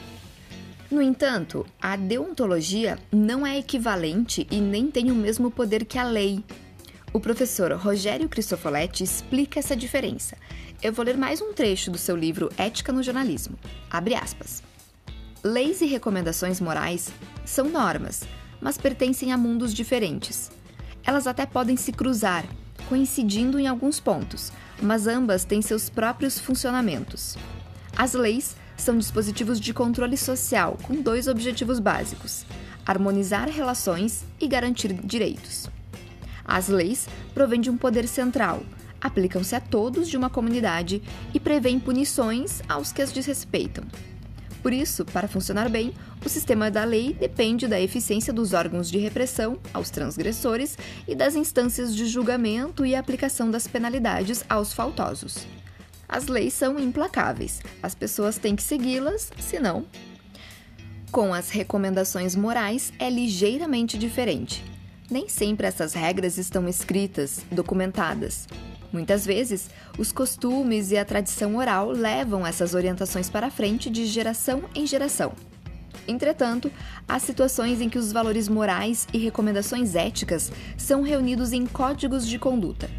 No 0.90 1.04
entanto, 1.04 1.68
a 1.80 1.96
deontologia 1.96 2.98
não 3.12 3.46
é 3.46 3.60
equivalente 3.60 4.48
e 4.50 4.60
nem 4.60 4.90
tem 4.90 5.12
o 5.12 5.16
mesmo 5.16 5.52
poder 5.52 5.86
que 5.86 6.00
a 6.00 6.04
lei. 6.04 6.44
O 7.14 7.20
professor 7.20 7.72
Rogério 7.74 8.28
Cristofoletti 8.28 9.04
explica 9.04 9.60
essa 9.60 9.76
diferença. 9.76 10.36
Eu 10.82 10.94
vou 10.94 11.06
ler 11.06 11.18
mais 11.18 11.42
um 11.42 11.54
trecho 11.54 11.90
do 11.90 11.98
seu 11.98 12.16
livro 12.16 12.50
Ética 12.58 12.92
no 12.92 13.02
Jornalismo. 13.02 13.58
Abre 13.90 14.14
aspas. 14.14 14.62
Leis 15.44 15.82
e 15.82 15.86
recomendações 15.86 16.60
morais 16.60 17.12
são 17.46 17.70
normas, 17.70 18.24
mas 18.62 18.78
pertencem 18.78 19.32
a 19.32 19.38
mundos 19.38 19.74
diferentes. 19.74 20.52
Elas 21.04 21.28
até 21.28 21.46
podem 21.46 21.78
se 21.78 21.92
cruzar, 21.92 22.46
coincidindo 22.90 23.60
em 23.60 23.68
alguns 23.68 24.00
pontos, 24.00 24.52
mas 24.82 25.08
ambas 25.08 25.46
têm 25.46 25.62
seus 25.62 25.90
próprios 25.90 26.40
funcionamentos. 26.40 27.38
As 27.96 28.14
leis 28.14 28.56
são 28.78 28.98
dispositivos 28.98 29.60
de 29.60 29.74
controle 29.74 30.18
social 30.18 30.78
com 30.84 31.02
dois 31.02 31.28
objetivos 31.28 31.80
básicos: 31.80 32.46
harmonizar 32.86 33.50
relações 33.50 34.24
e 34.40 34.48
garantir 34.48 34.94
direitos. 34.94 35.68
As 36.44 36.68
leis 36.68 37.08
provêm 37.34 37.62
de 37.62 37.70
um 37.70 37.78
poder 37.78 38.08
central, 38.08 38.62
aplicam-se 39.06 39.56
a 39.56 39.60
todos 39.60 40.10
de 40.10 40.18
uma 40.18 40.32
comunidade 40.32 41.00
e 41.32 41.40
prevêem 41.40 41.80
punições 41.80 42.62
aos 42.68 42.92
que 42.92 43.04
as 43.04 43.12
desrespeitam. 43.12 43.84
Por 44.64 44.74
isso, 44.74 45.06
para 45.06 45.28
funcionar 45.28 45.70
bem, 45.70 45.94
o 46.26 46.28
sistema 46.28 46.72
da 46.72 46.84
lei 46.84 47.14
depende 47.14 47.68
da 47.68 47.80
eficiência 47.80 48.34
dos 48.34 48.52
órgãos 48.52 48.90
de 48.90 48.98
repressão 48.98 49.60
aos 49.72 49.92
transgressores 49.92 50.76
e 51.08 51.14
das 51.14 51.36
instâncias 51.36 51.96
de 51.96 52.08
julgamento 52.08 52.84
e 52.84 52.96
aplicação 52.96 53.52
das 53.52 53.68
penalidades 53.68 54.44
aos 54.50 54.74
faltosos. 54.74 55.46
As 56.10 56.26
leis 56.26 56.56
são 56.56 56.80
implacáveis, 56.80 57.62
as 57.84 57.94
pessoas 57.94 58.40
têm 58.40 58.56
que 58.56 58.64
segui-las, 58.64 59.32
senão. 59.40 59.86
Com 61.12 61.32
as 61.32 61.52
recomendações 61.52 62.36
morais 62.36 62.92
é 62.98 63.08
ligeiramente 63.08 64.00
diferente. 64.00 64.66
Nem 65.12 65.30
sempre 65.30 65.68
essas 65.68 65.94
regras 65.94 66.40
estão 66.40 66.68
escritas, 66.68 67.46
documentadas. 67.52 68.48
Muitas 68.92 69.26
vezes, 69.26 69.70
os 69.98 70.12
costumes 70.12 70.92
e 70.92 70.98
a 70.98 71.06
tradição 71.06 71.56
oral 71.58 71.90
levam 71.90 72.46
essas 72.46 72.74
orientações 72.74 73.30
para 73.30 73.52
frente 73.52 73.90
de 73.90 74.06
geração 74.06 74.64
em 74.74 74.86
geração. 74.86 75.34
Entretanto, 76.08 76.72
há 77.08 77.18
situações 77.20 77.82
em 77.82 77.90
que 77.90 77.98
os 77.98 78.12
valores 78.12 78.48
morais 78.48 79.08
e 79.12 79.18
recomendações 79.18 79.96
éticas 79.96 80.52
são 80.78 81.02
reunidos 81.02 81.52
em 81.52 81.66
códigos 81.66 82.28
de 82.28 82.38
conduta. 82.38 82.90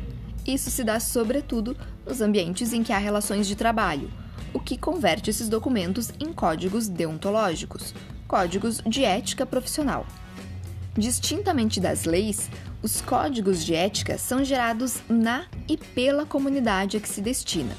Isso 0.47 0.71
se 0.71 0.85
dá 0.85 0.99
sobretudo 1.01 1.77
nos 2.05 2.21
ambientes 2.21 2.73
em 2.73 2.83
que 2.83 2.93
há 2.93 2.99
relações 2.99 3.47
de 3.47 3.57
trabalho, 3.57 4.11
o 4.53 4.61
que 4.61 4.77
converte 4.77 5.31
esses 5.31 5.49
documentos 5.49 6.11
em 6.21 6.33
códigos 6.33 6.89
deontológicos, 6.89 7.95
códigos 8.27 8.81
de 8.87 9.05
ética 9.05 9.45
profissional. 9.45 10.07
Distintamente 10.97 11.79
das 11.79 12.05
leis, 12.05 12.49
os 12.87 13.01
códigos 13.01 13.65
de 13.65 13.75
ética 13.75 14.17
são 14.17 14.45
gerados 14.45 15.03
na 15.09 15.47
e 15.69 15.77
pela 15.77 16.25
comunidade 16.25 16.97
a 16.97 17.01
que 17.01 17.09
se 17.09 17.21
destina. 17.21 17.77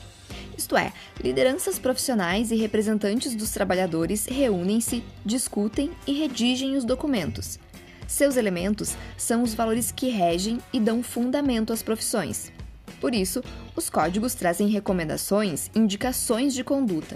Isto 0.58 0.76
é, 0.76 0.92
lideranças 1.24 1.80
profissionais 1.80 2.52
e 2.52 2.58
representantes 2.58 3.34
dos 3.34 3.52
trabalhadores 3.52 4.26
reúnem-se, 4.26 5.02
discutem 5.26 5.92
e 6.06 6.12
redigem 6.12 6.76
os 6.76 6.84
documentos. 6.84 7.58
Seus 8.06 8.36
elementos 8.36 8.98
são 9.16 9.44
os 9.44 9.54
valores 9.54 9.94
que 9.94 10.10
regem 10.10 10.60
e 10.74 10.80
dão 10.80 11.02
fundamento 11.02 11.72
às 11.72 11.82
profissões. 11.82 12.52
Por 13.00 13.16
isso, 13.16 13.42
os 13.78 13.90
códigos 13.90 14.36
trazem 14.36 14.68
recomendações, 14.68 15.72
indicações 15.74 16.54
de 16.54 16.66
conduta. 16.66 17.16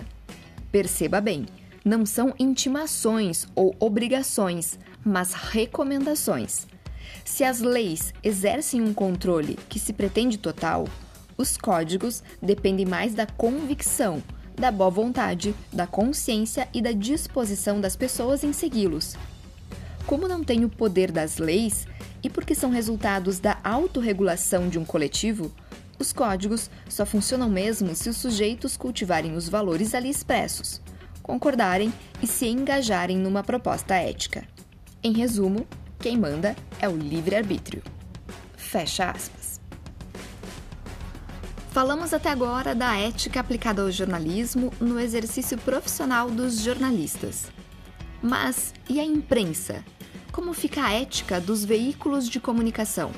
Perceba 0.72 1.20
bem, 1.20 1.46
não 1.84 2.06
são 2.06 2.34
intimações 2.40 3.50
ou 3.54 3.76
obrigações, 3.82 4.80
mas 5.04 5.34
recomendações. 5.34 6.68
Se 7.24 7.44
as 7.44 7.60
leis 7.60 8.14
exercem 8.24 8.82
um 8.82 8.94
controle 8.94 9.58
que 9.70 9.80
se 9.80 9.94
pretende 9.94 10.38
total, 10.38 10.88
os 11.38 11.58
códigos 11.58 12.24
dependem 12.42 12.86
mais 12.86 13.14
da 13.14 13.26
convicção, 13.26 14.22
da 14.56 14.72
boa 14.72 14.90
vontade, 14.90 15.56
da 15.72 15.88
consciência 15.88 16.68
e 16.74 16.82
da 16.82 16.92
disposição 16.92 17.82
das 17.82 17.96
pessoas 17.96 18.44
em 18.44 18.54
segui-los. 18.54 19.16
Como 20.06 20.28
não 20.28 20.44
têm 20.44 20.66
o 20.66 20.70
poder 20.70 21.12
das 21.12 21.38
leis 21.38 21.88
e 22.24 22.30
porque 22.30 22.54
são 22.54 22.70
resultados 22.70 23.40
da 23.40 23.58
autorregulação 23.64 24.70
de 24.70 24.78
um 24.78 24.86
coletivo, 24.86 25.52
os 25.98 26.12
códigos 26.12 26.70
só 26.90 27.06
funcionam 27.06 27.50
mesmo 27.50 27.96
se 27.96 28.10
os 28.10 28.18
sujeitos 28.18 28.76
cultivarem 28.76 29.36
os 29.36 29.48
valores 29.48 29.94
ali 29.94 30.10
expressos, 30.10 30.82
concordarem 31.22 31.94
e 32.22 32.28
se 32.28 32.48
engajarem 32.48 33.18
numa 33.18 33.44
proposta 33.44 33.96
ética. 33.96 34.44
Em 35.04 35.12
resumo, 35.12 35.66
quem 36.02 36.18
manda 36.18 36.56
é 36.80 36.90
o 36.90 36.98
livre-arbítrio. 36.98 37.84
Fecha 38.58 39.12
aspas. 39.12 39.62
Falamos 41.70 42.12
até 42.12 42.30
agora 42.30 42.74
da 42.74 42.98
ética 42.98 43.40
aplicada 43.40 43.84
ao 43.84 43.92
jornalismo 43.92 44.74
no 44.82 45.00
exercício 45.00 45.58
profissional 45.60 46.30
dos 46.32 46.60
jornalistas. 46.60 47.46
Mas 48.22 48.74
e 48.90 49.00
a 49.00 49.06
imprensa? 49.06 49.86
Como 50.32 50.54
fica 50.54 50.84
a 50.84 50.92
ética 50.92 51.40
dos 51.40 51.64
veículos 51.64 52.28
de 52.28 52.40
comunicação? 52.40 53.12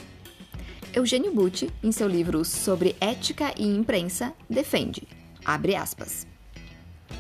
Eugênio 0.93 1.33
Butti, 1.33 1.71
em 1.81 1.91
seu 1.91 2.07
livro 2.07 2.43
sobre 2.43 2.97
ética 2.99 3.53
e 3.57 3.65
imprensa, 3.65 4.33
defende, 4.49 5.07
abre 5.45 5.75
aspas, 5.75 6.27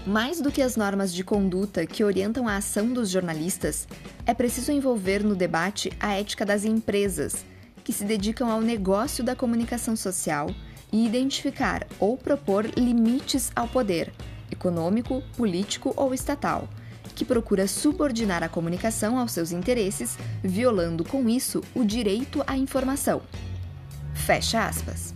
mais 0.05 0.41
do 0.41 0.51
que 0.51 0.61
as 0.61 0.75
normas 0.75 1.13
de 1.13 1.23
conduta 1.23 1.85
que 1.85 2.03
orientam 2.03 2.47
a 2.47 2.57
ação 2.57 2.91
dos 2.91 3.09
jornalistas, 3.09 3.87
é 4.25 4.33
preciso 4.33 4.71
envolver 4.71 5.23
no 5.23 5.35
debate 5.35 5.91
a 5.99 6.13
ética 6.13 6.45
das 6.45 6.65
empresas, 6.65 7.45
que 7.83 7.93
se 7.93 8.03
dedicam 8.03 8.49
ao 8.49 8.61
negócio 8.61 9.23
da 9.23 9.35
comunicação 9.35 9.95
social 9.95 10.49
e 10.91 11.05
identificar 11.05 11.87
ou 11.99 12.17
propor 12.17 12.65
limites 12.77 13.51
ao 13.55 13.67
poder, 13.67 14.13
econômico, 14.51 15.23
político 15.35 15.93
ou 15.95 16.13
estatal, 16.13 16.69
que 17.15 17.25
procura 17.25 17.67
subordinar 17.67 18.43
a 18.43 18.49
comunicação 18.49 19.17
aos 19.17 19.31
seus 19.31 19.51
interesses, 19.51 20.17
violando 20.43 21.03
com 21.03 21.27
isso 21.29 21.61
o 21.73 21.83
direito 21.83 22.43
à 22.45 22.57
informação. 22.57 23.21
Fecha 24.13 24.65
aspas. 24.65 25.13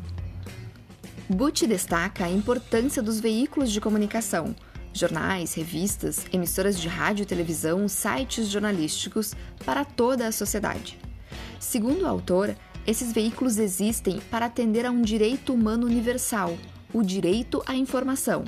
Butch 1.30 1.64
destaca 1.64 2.24
a 2.24 2.30
importância 2.30 3.04
dos 3.04 3.20
veículos 3.20 3.70
de 3.70 3.82
comunicação, 3.82 4.56
jornais, 4.94 5.54
revistas, 5.54 6.26
emissoras 6.32 6.80
de 6.80 6.88
rádio 6.88 7.24
e 7.24 7.26
televisão, 7.26 7.86
sites 7.90 8.48
jornalísticos 8.48 9.34
para 9.66 9.84
toda 9.84 10.26
a 10.26 10.32
sociedade. 10.32 10.98
Segundo 11.60 12.04
o 12.04 12.08
autor, 12.08 12.56
esses 12.86 13.12
veículos 13.12 13.58
existem 13.58 14.22
para 14.32 14.46
atender 14.46 14.86
a 14.86 14.92
um 14.92 15.02
direito 15.02 15.54
humano 15.54 15.86
universal, 15.86 16.58
o 16.94 17.04
direito 17.04 17.62
à 17.66 17.76
informação. 17.76 18.46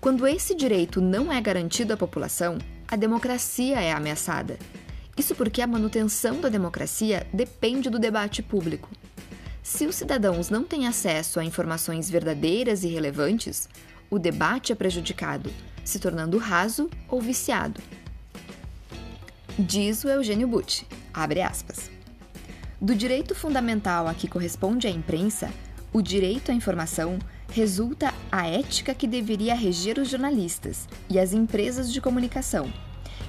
Quando 0.00 0.24
esse 0.24 0.54
direito 0.54 1.00
não 1.00 1.32
é 1.32 1.40
garantido 1.40 1.92
à 1.92 1.96
população, 1.96 2.58
a 2.86 2.94
democracia 2.94 3.80
é 3.80 3.90
ameaçada. 3.90 4.56
Isso 5.16 5.34
porque 5.34 5.60
a 5.60 5.66
manutenção 5.66 6.40
da 6.40 6.48
democracia 6.48 7.26
depende 7.32 7.90
do 7.90 7.98
debate 7.98 8.40
público. 8.40 8.88
Se 9.68 9.86
os 9.86 9.96
cidadãos 9.96 10.48
não 10.48 10.64
têm 10.64 10.86
acesso 10.86 11.38
a 11.38 11.44
informações 11.44 12.08
verdadeiras 12.08 12.84
e 12.84 12.88
relevantes, 12.88 13.68
o 14.08 14.18
debate 14.18 14.72
é 14.72 14.74
prejudicado, 14.74 15.52
se 15.84 15.98
tornando 15.98 16.38
raso 16.38 16.88
ou 17.06 17.20
viciado. 17.20 17.78
Diz 19.58 20.02
o 20.04 20.08
Eugênio 20.08 20.48
Butti, 20.48 20.86
abre 21.12 21.42
aspas. 21.42 21.90
Do 22.80 22.94
direito 22.94 23.34
fundamental 23.34 24.08
a 24.08 24.14
que 24.14 24.26
corresponde 24.26 24.86
a 24.86 24.90
imprensa, 24.90 25.52
o 25.92 26.00
direito 26.00 26.50
à 26.50 26.54
informação, 26.54 27.18
resulta 27.52 28.14
a 28.32 28.46
ética 28.46 28.94
que 28.94 29.06
deveria 29.06 29.54
reger 29.54 29.98
os 29.98 30.08
jornalistas 30.08 30.88
e 31.10 31.18
as 31.18 31.34
empresas 31.34 31.92
de 31.92 32.00
comunicação, 32.00 32.72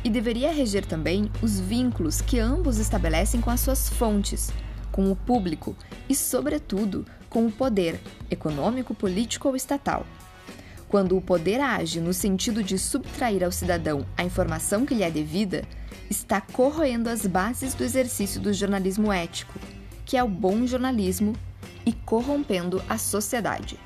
e 0.06 0.10
deveria 0.10 0.54
reger 0.54 0.86
também 0.86 1.30
os 1.42 1.60
vínculos 1.60 2.22
que 2.22 2.40
ambos 2.40 2.78
estabelecem 2.78 3.42
com 3.42 3.50
as 3.50 3.60
suas 3.60 3.90
fontes, 3.90 4.54
com 4.92 5.12
o 5.12 5.16
público 5.16 5.76
e, 6.08 6.16
sobretudo, 6.16 7.06
com 7.30 7.46
o 7.46 7.52
poder 7.52 8.00
econômico, 8.30 8.94
político 8.94 9.48
ou 9.48 9.56
estatal. 9.56 10.06
Quando 10.88 11.16
o 11.16 11.22
poder 11.22 11.62
age 11.62 12.02
no 12.02 12.14
sentido 12.14 12.64
de 12.64 12.78
subtrair 12.80 13.44
ao 13.44 13.52
cidadão 13.52 14.06
a 14.18 14.24
informação 14.24 14.86
que 14.86 14.96
lhe 14.96 15.04
é 15.04 15.12
devida, 15.12 15.64
está 16.10 16.42
corroendo 16.42 17.10
as 17.10 17.28
bases 17.28 17.76
do 17.76 17.84
exercício 17.84 18.42
do 18.42 18.52
jornalismo 18.52 19.12
ético, 19.12 19.60
que 20.06 20.18
é 20.18 20.24
o 20.24 20.28
bom 20.28 20.66
jornalismo, 20.66 21.34
e 21.86 21.94
corrompendo 21.94 22.82
a 22.90 22.98
sociedade. 22.98 23.80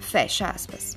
Fecha 0.00 0.46
aspas. 0.46 0.96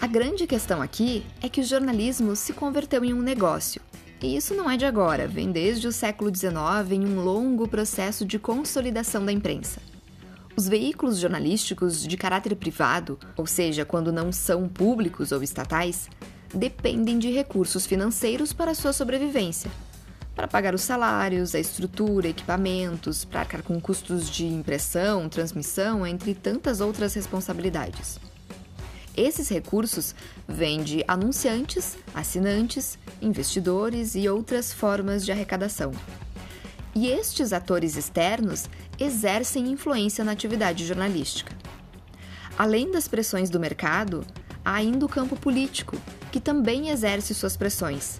A 0.00 0.06
grande 0.06 0.46
questão 0.46 0.80
aqui 0.80 1.24
é 1.40 1.48
que 1.48 1.60
o 1.60 1.64
jornalismo 1.64 2.34
se 2.34 2.52
converteu 2.52 3.04
em 3.04 3.12
um 3.12 3.22
negócio 3.22 3.80
e 4.22 4.36
isso 4.36 4.54
não 4.54 4.70
é 4.70 4.76
de 4.76 4.84
agora, 4.84 5.26
vem 5.26 5.50
desde 5.50 5.88
o 5.88 5.92
século 5.92 6.34
XIX 6.34 6.92
em 6.92 7.04
um 7.04 7.24
longo 7.24 7.66
processo 7.66 8.24
de 8.24 8.38
consolidação 8.38 9.24
da 9.24 9.32
imprensa. 9.32 9.80
Os 10.56 10.68
veículos 10.68 11.18
jornalísticos 11.18 12.06
de 12.06 12.16
caráter 12.16 12.54
privado, 12.54 13.18
ou 13.36 13.46
seja, 13.46 13.84
quando 13.84 14.12
não 14.12 14.30
são 14.30 14.68
públicos 14.68 15.32
ou 15.32 15.42
estatais, 15.42 16.08
dependem 16.54 17.18
de 17.18 17.32
recursos 17.32 17.84
financeiros 17.84 18.52
para 18.52 18.74
sua 18.74 18.92
sobrevivência, 18.92 19.70
para 20.36 20.46
pagar 20.46 20.74
os 20.74 20.82
salários, 20.82 21.54
a 21.54 21.58
estrutura, 21.58 22.28
equipamentos, 22.28 23.24
para 23.24 23.40
arcar 23.40 23.62
com 23.62 23.80
custos 23.80 24.30
de 24.30 24.46
impressão, 24.46 25.28
transmissão, 25.28 26.06
entre 26.06 26.34
tantas 26.34 26.80
outras 26.80 27.14
responsabilidades. 27.14 28.20
Esses 29.16 29.48
recursos 29.48 30.14
vêm 30.48 30.82
de 30.82 31.04
anunciantes, 31.06 31.98
assinantes, 32.14 32.98
investidores 33.20 34.14
e 34.14 34.28
outras 34.28 34.72
formas 34.72 35.24
de 35.24 35.30
arrecadação. 35.30 35.92
E 36.94 37.08
estes 37.08 37.52
atores 37.52 37.96
externos 37.96 38.68
exercem 38.98 39.70
influência 39.70 40.24
na 40.24 40.32
atividade 40.32 40.86
jornalística. 40.86 41.54
Além 42.58 42.90
das 42.90 43.08
pressões 43.08 43.50
do 43.50 43.60
mercado, 43.60 44.26
há 44.64 44.74
ainda 44.74 45.04
o 45.04 45.08
campo 45.08 45.36
político, 45.36 45.96
que 46.30 46.40
também 46.40 46.88
exerce 46.88 47.34
suas 47.34 47.56
pressões. 47.56 48.18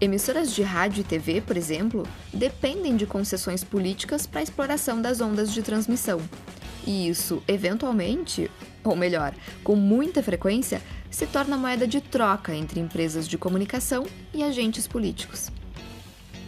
Emissoras 0.00 0.52
de 0.54 0.62
rádio 0.62 1.00
e 1.00 1.04
TV, 1.04 1.40
por 1.40 1.56
exemplo, 1.56 2.06
dependem 2.32 2.96
de 2.96 3.06
concessões 3.06 3.64
políticas 3.64 4.26
para 4.26 4.40
a 4.40 4.42
exploração 4.42 5.02
das 5.02 5.20
ondas 5.20 5.52
de 5.52 5.62
transmissão. 5.62 6.20
E 6.86 7.08
isso, 7.08 7.42
eventualmente, 7.48 8.48
ou 8.88 8.96
melhor, 8.96 9.34
com 9.62 9.76
muita 9.76 10.22
frequência, 10.22 10.82
se 11.10 11.26
torna 11.26 11.56
moeda 11.56 11.86
de 11.86 12.00
troca 12.00 12.54
entre 12.54 12.80
empresas 12.80 13.28
de 13.28 13.38
comunicação 13.38 14.06
e 14.34 14.42
agentes 14.42 14.86
políticos. 14.86 15.50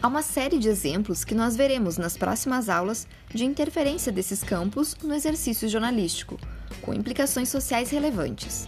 Há 0.02 0.08
uma 0.08 0.22
série 0.22 0.58
de 0.58 0.68
exemplos 0.68 1.24
que 1.24 1.34
nós 1.34 1.54
veremos 1.54 1.98
nas 1.98 2.16
próximas 2.16 2.70
aulas 2.70 3.06
de 3.34 3.44
interferência 3.44 4.10
desses 4.10 4.42
campos 4.42 4.96
no 5.02 5.14
exercício 5.14 5.68
jornalístico, 5.68 6.38
com 6.80 6.94
implicações 6.94 7.50
sociais 7.50 7.90
relevantes. 7.90 8.66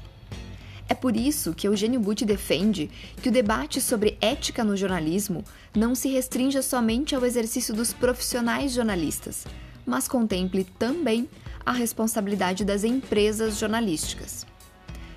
É 0.88 0.94
por 0.94 1.16
isso 1.16 1.54
que 1.54 1.66
Eugênio 1.66 1.98
Butti 2.00 2.26
defende 2.26 2.90
que 3.22 3.30
o 3.30 3.32
debate 3.32 3.80
sobre 3.80 4.18
ética 4.20 4.62
no 4.62 4.76
jornalismo 4.76 5.42
não 5.74 5.94
se 5.94 6.10
restrinja 6.10 6.60
somente 6.60 7.14
ao 7.14 7.24
exercício 7.24 7.74
dos 7.74 7.94
profissionais 7.94 8.72
jornalistas, 8.72 9.46
mas 9.86 10.06
contemple 10.06 10.64
também 10.78 11.28
a 11.64 11.72
responsabilidade 11.72 12.64
das 12.64 12.84
empresas 12.84 13.58
jornalísticas. 13.58 14.46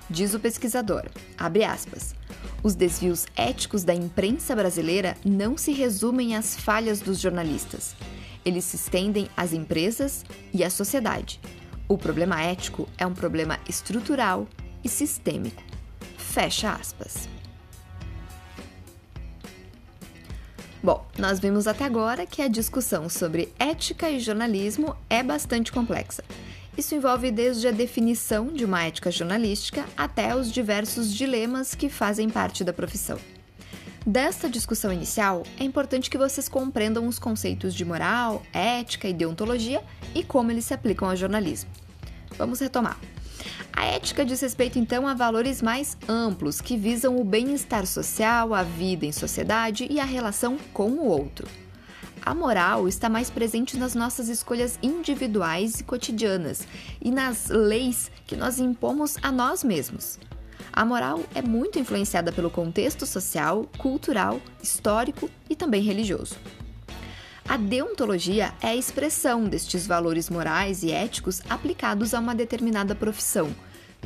Diz 0.08 0.34
o 0.34 0.40
pesquisador, 0.40 1.04
abre 1.36 1.64
aspas, 1.64 2.14
os 2.62 2.74
desvios 2.74 3.26
éticos 3.36 3.84
da 3.84 3.94
imprensa 3.94 4.54
brasileira 4.54 5.16
não 5.24 5.56
se 5.56 5.72
resumem 5.72 6.36
às 6.36 6.56
falhas 6.56 7.00
dos 7.00 7.20
jornalistas. 7.20 7.94
Eles 8.44 8.64
se 8.64 8.76
estendem 8.76 9.28
às 9.36 9.52
empresas 9.52 10.24
e 10.52 10.62
à 10.62 10.70
sociedade. 10.70 11.40
O 11.88 11.98
problema 11.98 12.40
ético 12.40 12.88
é 12.96 13.06
um 13.06 13.14
problema 13.14 13.58
estrutural 13.68 14.46
e 14.82 14.88
sistêmico. 14.88 15.62
Fecha 16.16 16.72
aspas. 16.72 17.28
Bom, 20.86 21.04
nós 21.18 21.40
vimos 21.40 21.66
até 21.66 21.82
agora 21.82 22.24
que 22.24 22.40
a 22.40 22.46
discussão 22.46 23.08
sobre 23.08 23.52
ética 23.58 24.08
e 24.08 24.20
jornalismo 24.20 24.94
é 25.10 25.20
bastante 25.20 25.72
complexa. 25.72 26.22
Isso 26.78 26.94
envolve 26.94 27.32
desde 27.32 27.66
a 27.66 27.72
definição 27.72 28.46
de 28.46 28.64
uma 28.64 28.84
ética 28.84 29.10
jornalística 29.10 29.84
até 29.96 30.32
os 30.32 30.48
diversos 30.52 31.12
dilemas 31.12 31.74
que 31.74 31.88
fazem 31.88 32.30
parte 32.30 32.62
da 32.62 32.72
profissão. 32.72 33.18
Desta 34.06 34.48
discussão 34.48 34.92
inicial, 34.92 35.42
é 35.58 35.64
importante 35.64 36.08
que 36.08 36.16
vocês 36.16 36.48
compreendam 36.48 37.08
os 37.08 37.18
conceitos 37.18 37.74
de 37.74 37.84
moral, 37.84 38.40
ética 38.52 39.08
e 39.08 39.12
deontologia 39.12 39.82
e 40.14 40.22
como 40.22 40.52
eles 40.52 40.66
se 40.66 40.74
aplicam 40.74 41.10
ao 41.10 41.16
jornalismo. 41.16 41.68
Vamos 42.38 42.60
retomar. 42.60 42.96
A 43.76 43.84
ética 43.84 44.24
diz 44.24 44.40
respeito 44.40 44.78
então 44.78 45.06
a 45.06 45.12
valores 45.12 45.60
mais 45.60 45.98
amplos 46.08 46.62
que 46.62 46.78
visam 46.78 47.20
o 47.20 47.22
bem-estar 47.22 47.86
social, 47.86 48.54
a 48.54 48.62
vida 48.62 49.04
em 49.04 49.12
sociedade 49.12 49.86
e 49.90 50.00
a 50.00 50.04
relação 50.04 50.56
com 50.72 50.92
o 50.92 51.04
outro. 51.04 51.46
A 52.22 52.34
moral 52.34 52.88
está 52.88 53.10
mais 53.10 53.28
presente 53.28 53.76
nas 53.76 53.94
nossas 53.94 54.28
escolhas 54.30 54.78
individuais 54.82 55.78
e 55.78 55.84
cotidianas 55.84 56.66
e 57.00 57.10
nas 57.10 57.48
leis 57.50 58.10
que 58.26 58.34
nós 58.34 58.58
impomos 58.58 59.18
a 59.22 59.30
nós 59.30 59.62
mesmos. 59.62 60.18
A 60.72 60.82
moral 60.82 61.22
é 61.34 61.42
muito 61.42 61.78
influenciada 61.78 62.32
pelo 62.32 62.50
contexto 62.50 63.04
social, 63.04 63.66
cultural, 63.76 64.40
histórico 64.62 65.30
e 65.50 65.54
também 65.54 65.82
religioso. 65.82 66.36
A 67.48 67.56
deontologia 67.56 68.52
é 68.60 68.68
a 68.68 68.76
expressão 68.76 69.44
destes 69.44 69.86
valores 69.86 70.28
morais 70.28 70.82
e 70.82 70.90
éticos 70.90 71.42
aplicados 71.48 72.12
a 72.12 72.18
uma 72.18 72.34
determinada 72.34 72.92
profissão, 72.92 73.54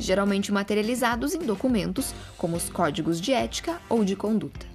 geralmente 0.01 0.51
materializados 0.51 1.33
em 1.33 1.39
documentos 1.39 2.13
como 2.37 2.57
os 2.57 2.69
códigos 2.69 3.21
de 3.21 3.31
ética 3.31 3.79
ou 3.87 4.03
de 4.03 4.15
conduta. 4.15 4.65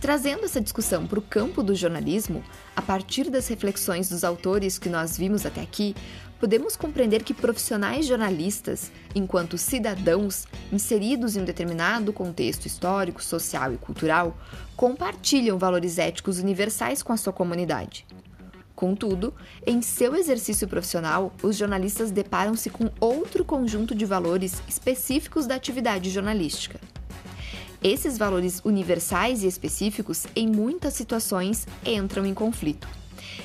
Trazendo 0.00 0.44
essa 0.44 0.60
discussão 0.60 1.06
para 1.06 1.18
o 1.18 1.22
campo 1.22 1.60
do 1.60 1.74
jornalismo, 1.74 2.44
a 2.76 2.80
partir 2.80 3.28
das 3.30 3.48
reflexões 3.48 4.08
dos 4.08 4.22
autores 4.22 4.78
que 4.78 4.88
nós 4.88 5.18
vimos 5.18 5.44
até 5.44 5.60
aqui, 5.60 5.96
podemos 6.38 6.76
compreender 6.76 7.24
que 7.24 7.34
profissionais 7.34 8.06
jornalistas, 8.06 8.92
enquanto 9.12 9.58
cidadãos 9.58 10.46
inseridos 10.72 11.34
em 11.34 11.40
um 11.40 11.44
determinado 11.44 12.12
contexto 12.12 12.66
histórico, 12.66 13.22
social 13.22 13.72
e 13.72 13.76
cultural, 13.76 14.38
compartilham 14.76 15.58
valores 15.58 15.98
éticos 15.98 16.38
universais 16.38 17.02
com 17.02 17.12
a 17.12 17.16
sua 17.16 17.32
comunidade. 17.32 18.06
Contudo, 18.78 19.34
em 19.66 19.82
seu 19.82 20.14
exercício 20.14 20.68
profissional, 20.68 21.32
os 21.42 21.56
jornalistas 21.56 22.12
deparam-se 22.12 22.70
com 22.70 22.88
outro 23.00 23.44
conjunto 23.44 23.92
de 23.92 24.04
valores 24.04 24.62
específicos 24.68 25.48
da 25.48 25.56
atividade 25.56 26.08
jornalística. 26.10 26.78
Esses 27.82 28.16
valores 28.16 28.62
universais 28.64 29.42
e 29.42 29.48
específicos, 29.48 30.28
em 30.36 30.46
muitas 30.46 30.94
situações, 30.94 31.66
entram 31.84 32.24
em 32.24 32.32
conflito. 32.32 32.86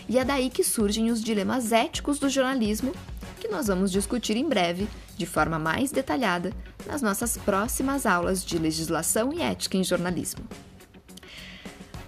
E 0.07 0.19
é 0.19 0.23
daí 0.23 0.51
que 0.51 0.63
surgem 0.63 1.09
os 1.09 1.23
dilemas 1.23 1.71
éticos 1.71 2.19
do 2.19 2.29
jornalismo, 2.29 2.93
que 3.39 3.47
nós 3.47 3.65
vamos 3.65 3.91
discutir 3.91 4.37
em 4.37 4.47
breve, 4.47 4.87
de 5.17 5.25
forma 5.25 5.57
mais 5.57 5.91
detalhada, 5.91 6.53
nas 6.85 7.01
nossas 7.01 7.37
próximas 7.37 8.05
aulas 8.05 8.45
de 8.45 8.59
legislação 8.59 9.33
e 9.33 9.41
ética 9.41 9.77
em 9.77 9.83
jornalismo. 9.83 10.43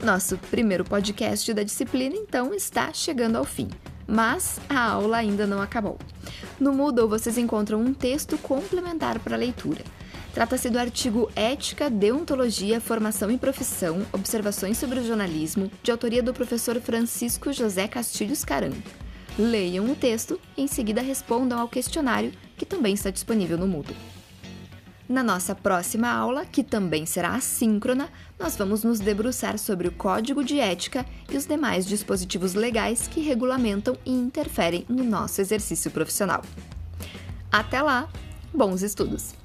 Nosso 0.06 0.38
primeiro 0.38 0.86
podcast 0.86 1.52
da 1.52 1.64
disciplina, 1.64 2.16
então, 2.16 2.54
está 2.54 2.94
chegando 2.94 3.38
ao 3.38 3.44
fim, 3.44 3.68
mas 4.06 4.60
a 4.70 4.80
aula 4.80 5.18
ainda 5.18 5.48
não 5.48 5.60
acabou. 5.60 5.98
No 6.60 6.72
Moodle 6.72 7.08
vocês 7.08 7.40
encontram 7.40 7.82
um 7.82 7.92
texto 7.92 8.38
complementar 8.38 9.18
para 9.18 9.36
leitura. 9.36 9.84
Trata-se 10.32 10.70
do 10.70 10.78
artigo 10.78 11.28
Ética, 11.36 11.90
Deontologia, 11.90 12.80
Formação 12.80 13.32
e 13.32 13.38
Profissão, 13.40 14.06
Observações 14.14 14.78
sobre 14.78 15.00
o 15.00 15.04
Jornalismo, 15.04 15.72
de 15.82 15.90
autoria 15.90 16.22
do 16.22 16.36
professor 16.36 16.80
Francisco 16.80 17.52
José 17.52 17.88
Castilhos 17.88 18.46
Caran. 18.46 18.74
Leiam 19.40 19.90
o 19.90 19.96
texto 19.96 20.40
e 20.56 20.62
em 20.62 20.68
seguida 20.68 21.02
respondam 21.02 21.58
ao 21.58 21.68
questionário, 21.68 22.32
que 22.56 22.66
também 22.66 22.94
está 22.94 23.10
disponível 23.10 23.58
no 23.58 23.68
Moodle. 23.68 23.96
Na 25.08 25.22
nossa 25.22 25.54
próxima 25.54 26.10
aula, 26.10 26.46
que 26.46 26.64
também 26.64 27.06
será 27.06 27.36
assíncrona, 27.36 28.10
nós 28.40 28.56
vamos 28.56 28.84
nos 28.84 29.00
debruçar 29.00 29.60
sobre 29.60 29.88
o 29.88 29.92
Código 29.92 30.44
de 30.44 30.60
Ética 30.60 31.06
e 31.32 31.38
os 31.38 31.46
demais 31.46 31.86
dispositivos 31.86 32.56
legais 32.56 33.08
que 33.08 33.22
regulamentam 33.22 33.96
e 34.04 34.12
interferem 34.12 34.84
no 34.90 35.04
nosso 35.04 35.40
exercício 35.40 35.92
profissional. 35.92 36.42
Até 37.52 37.82
lá, 37.84 38.10
bons 38.52 38.82
estudos! 38.82 39.45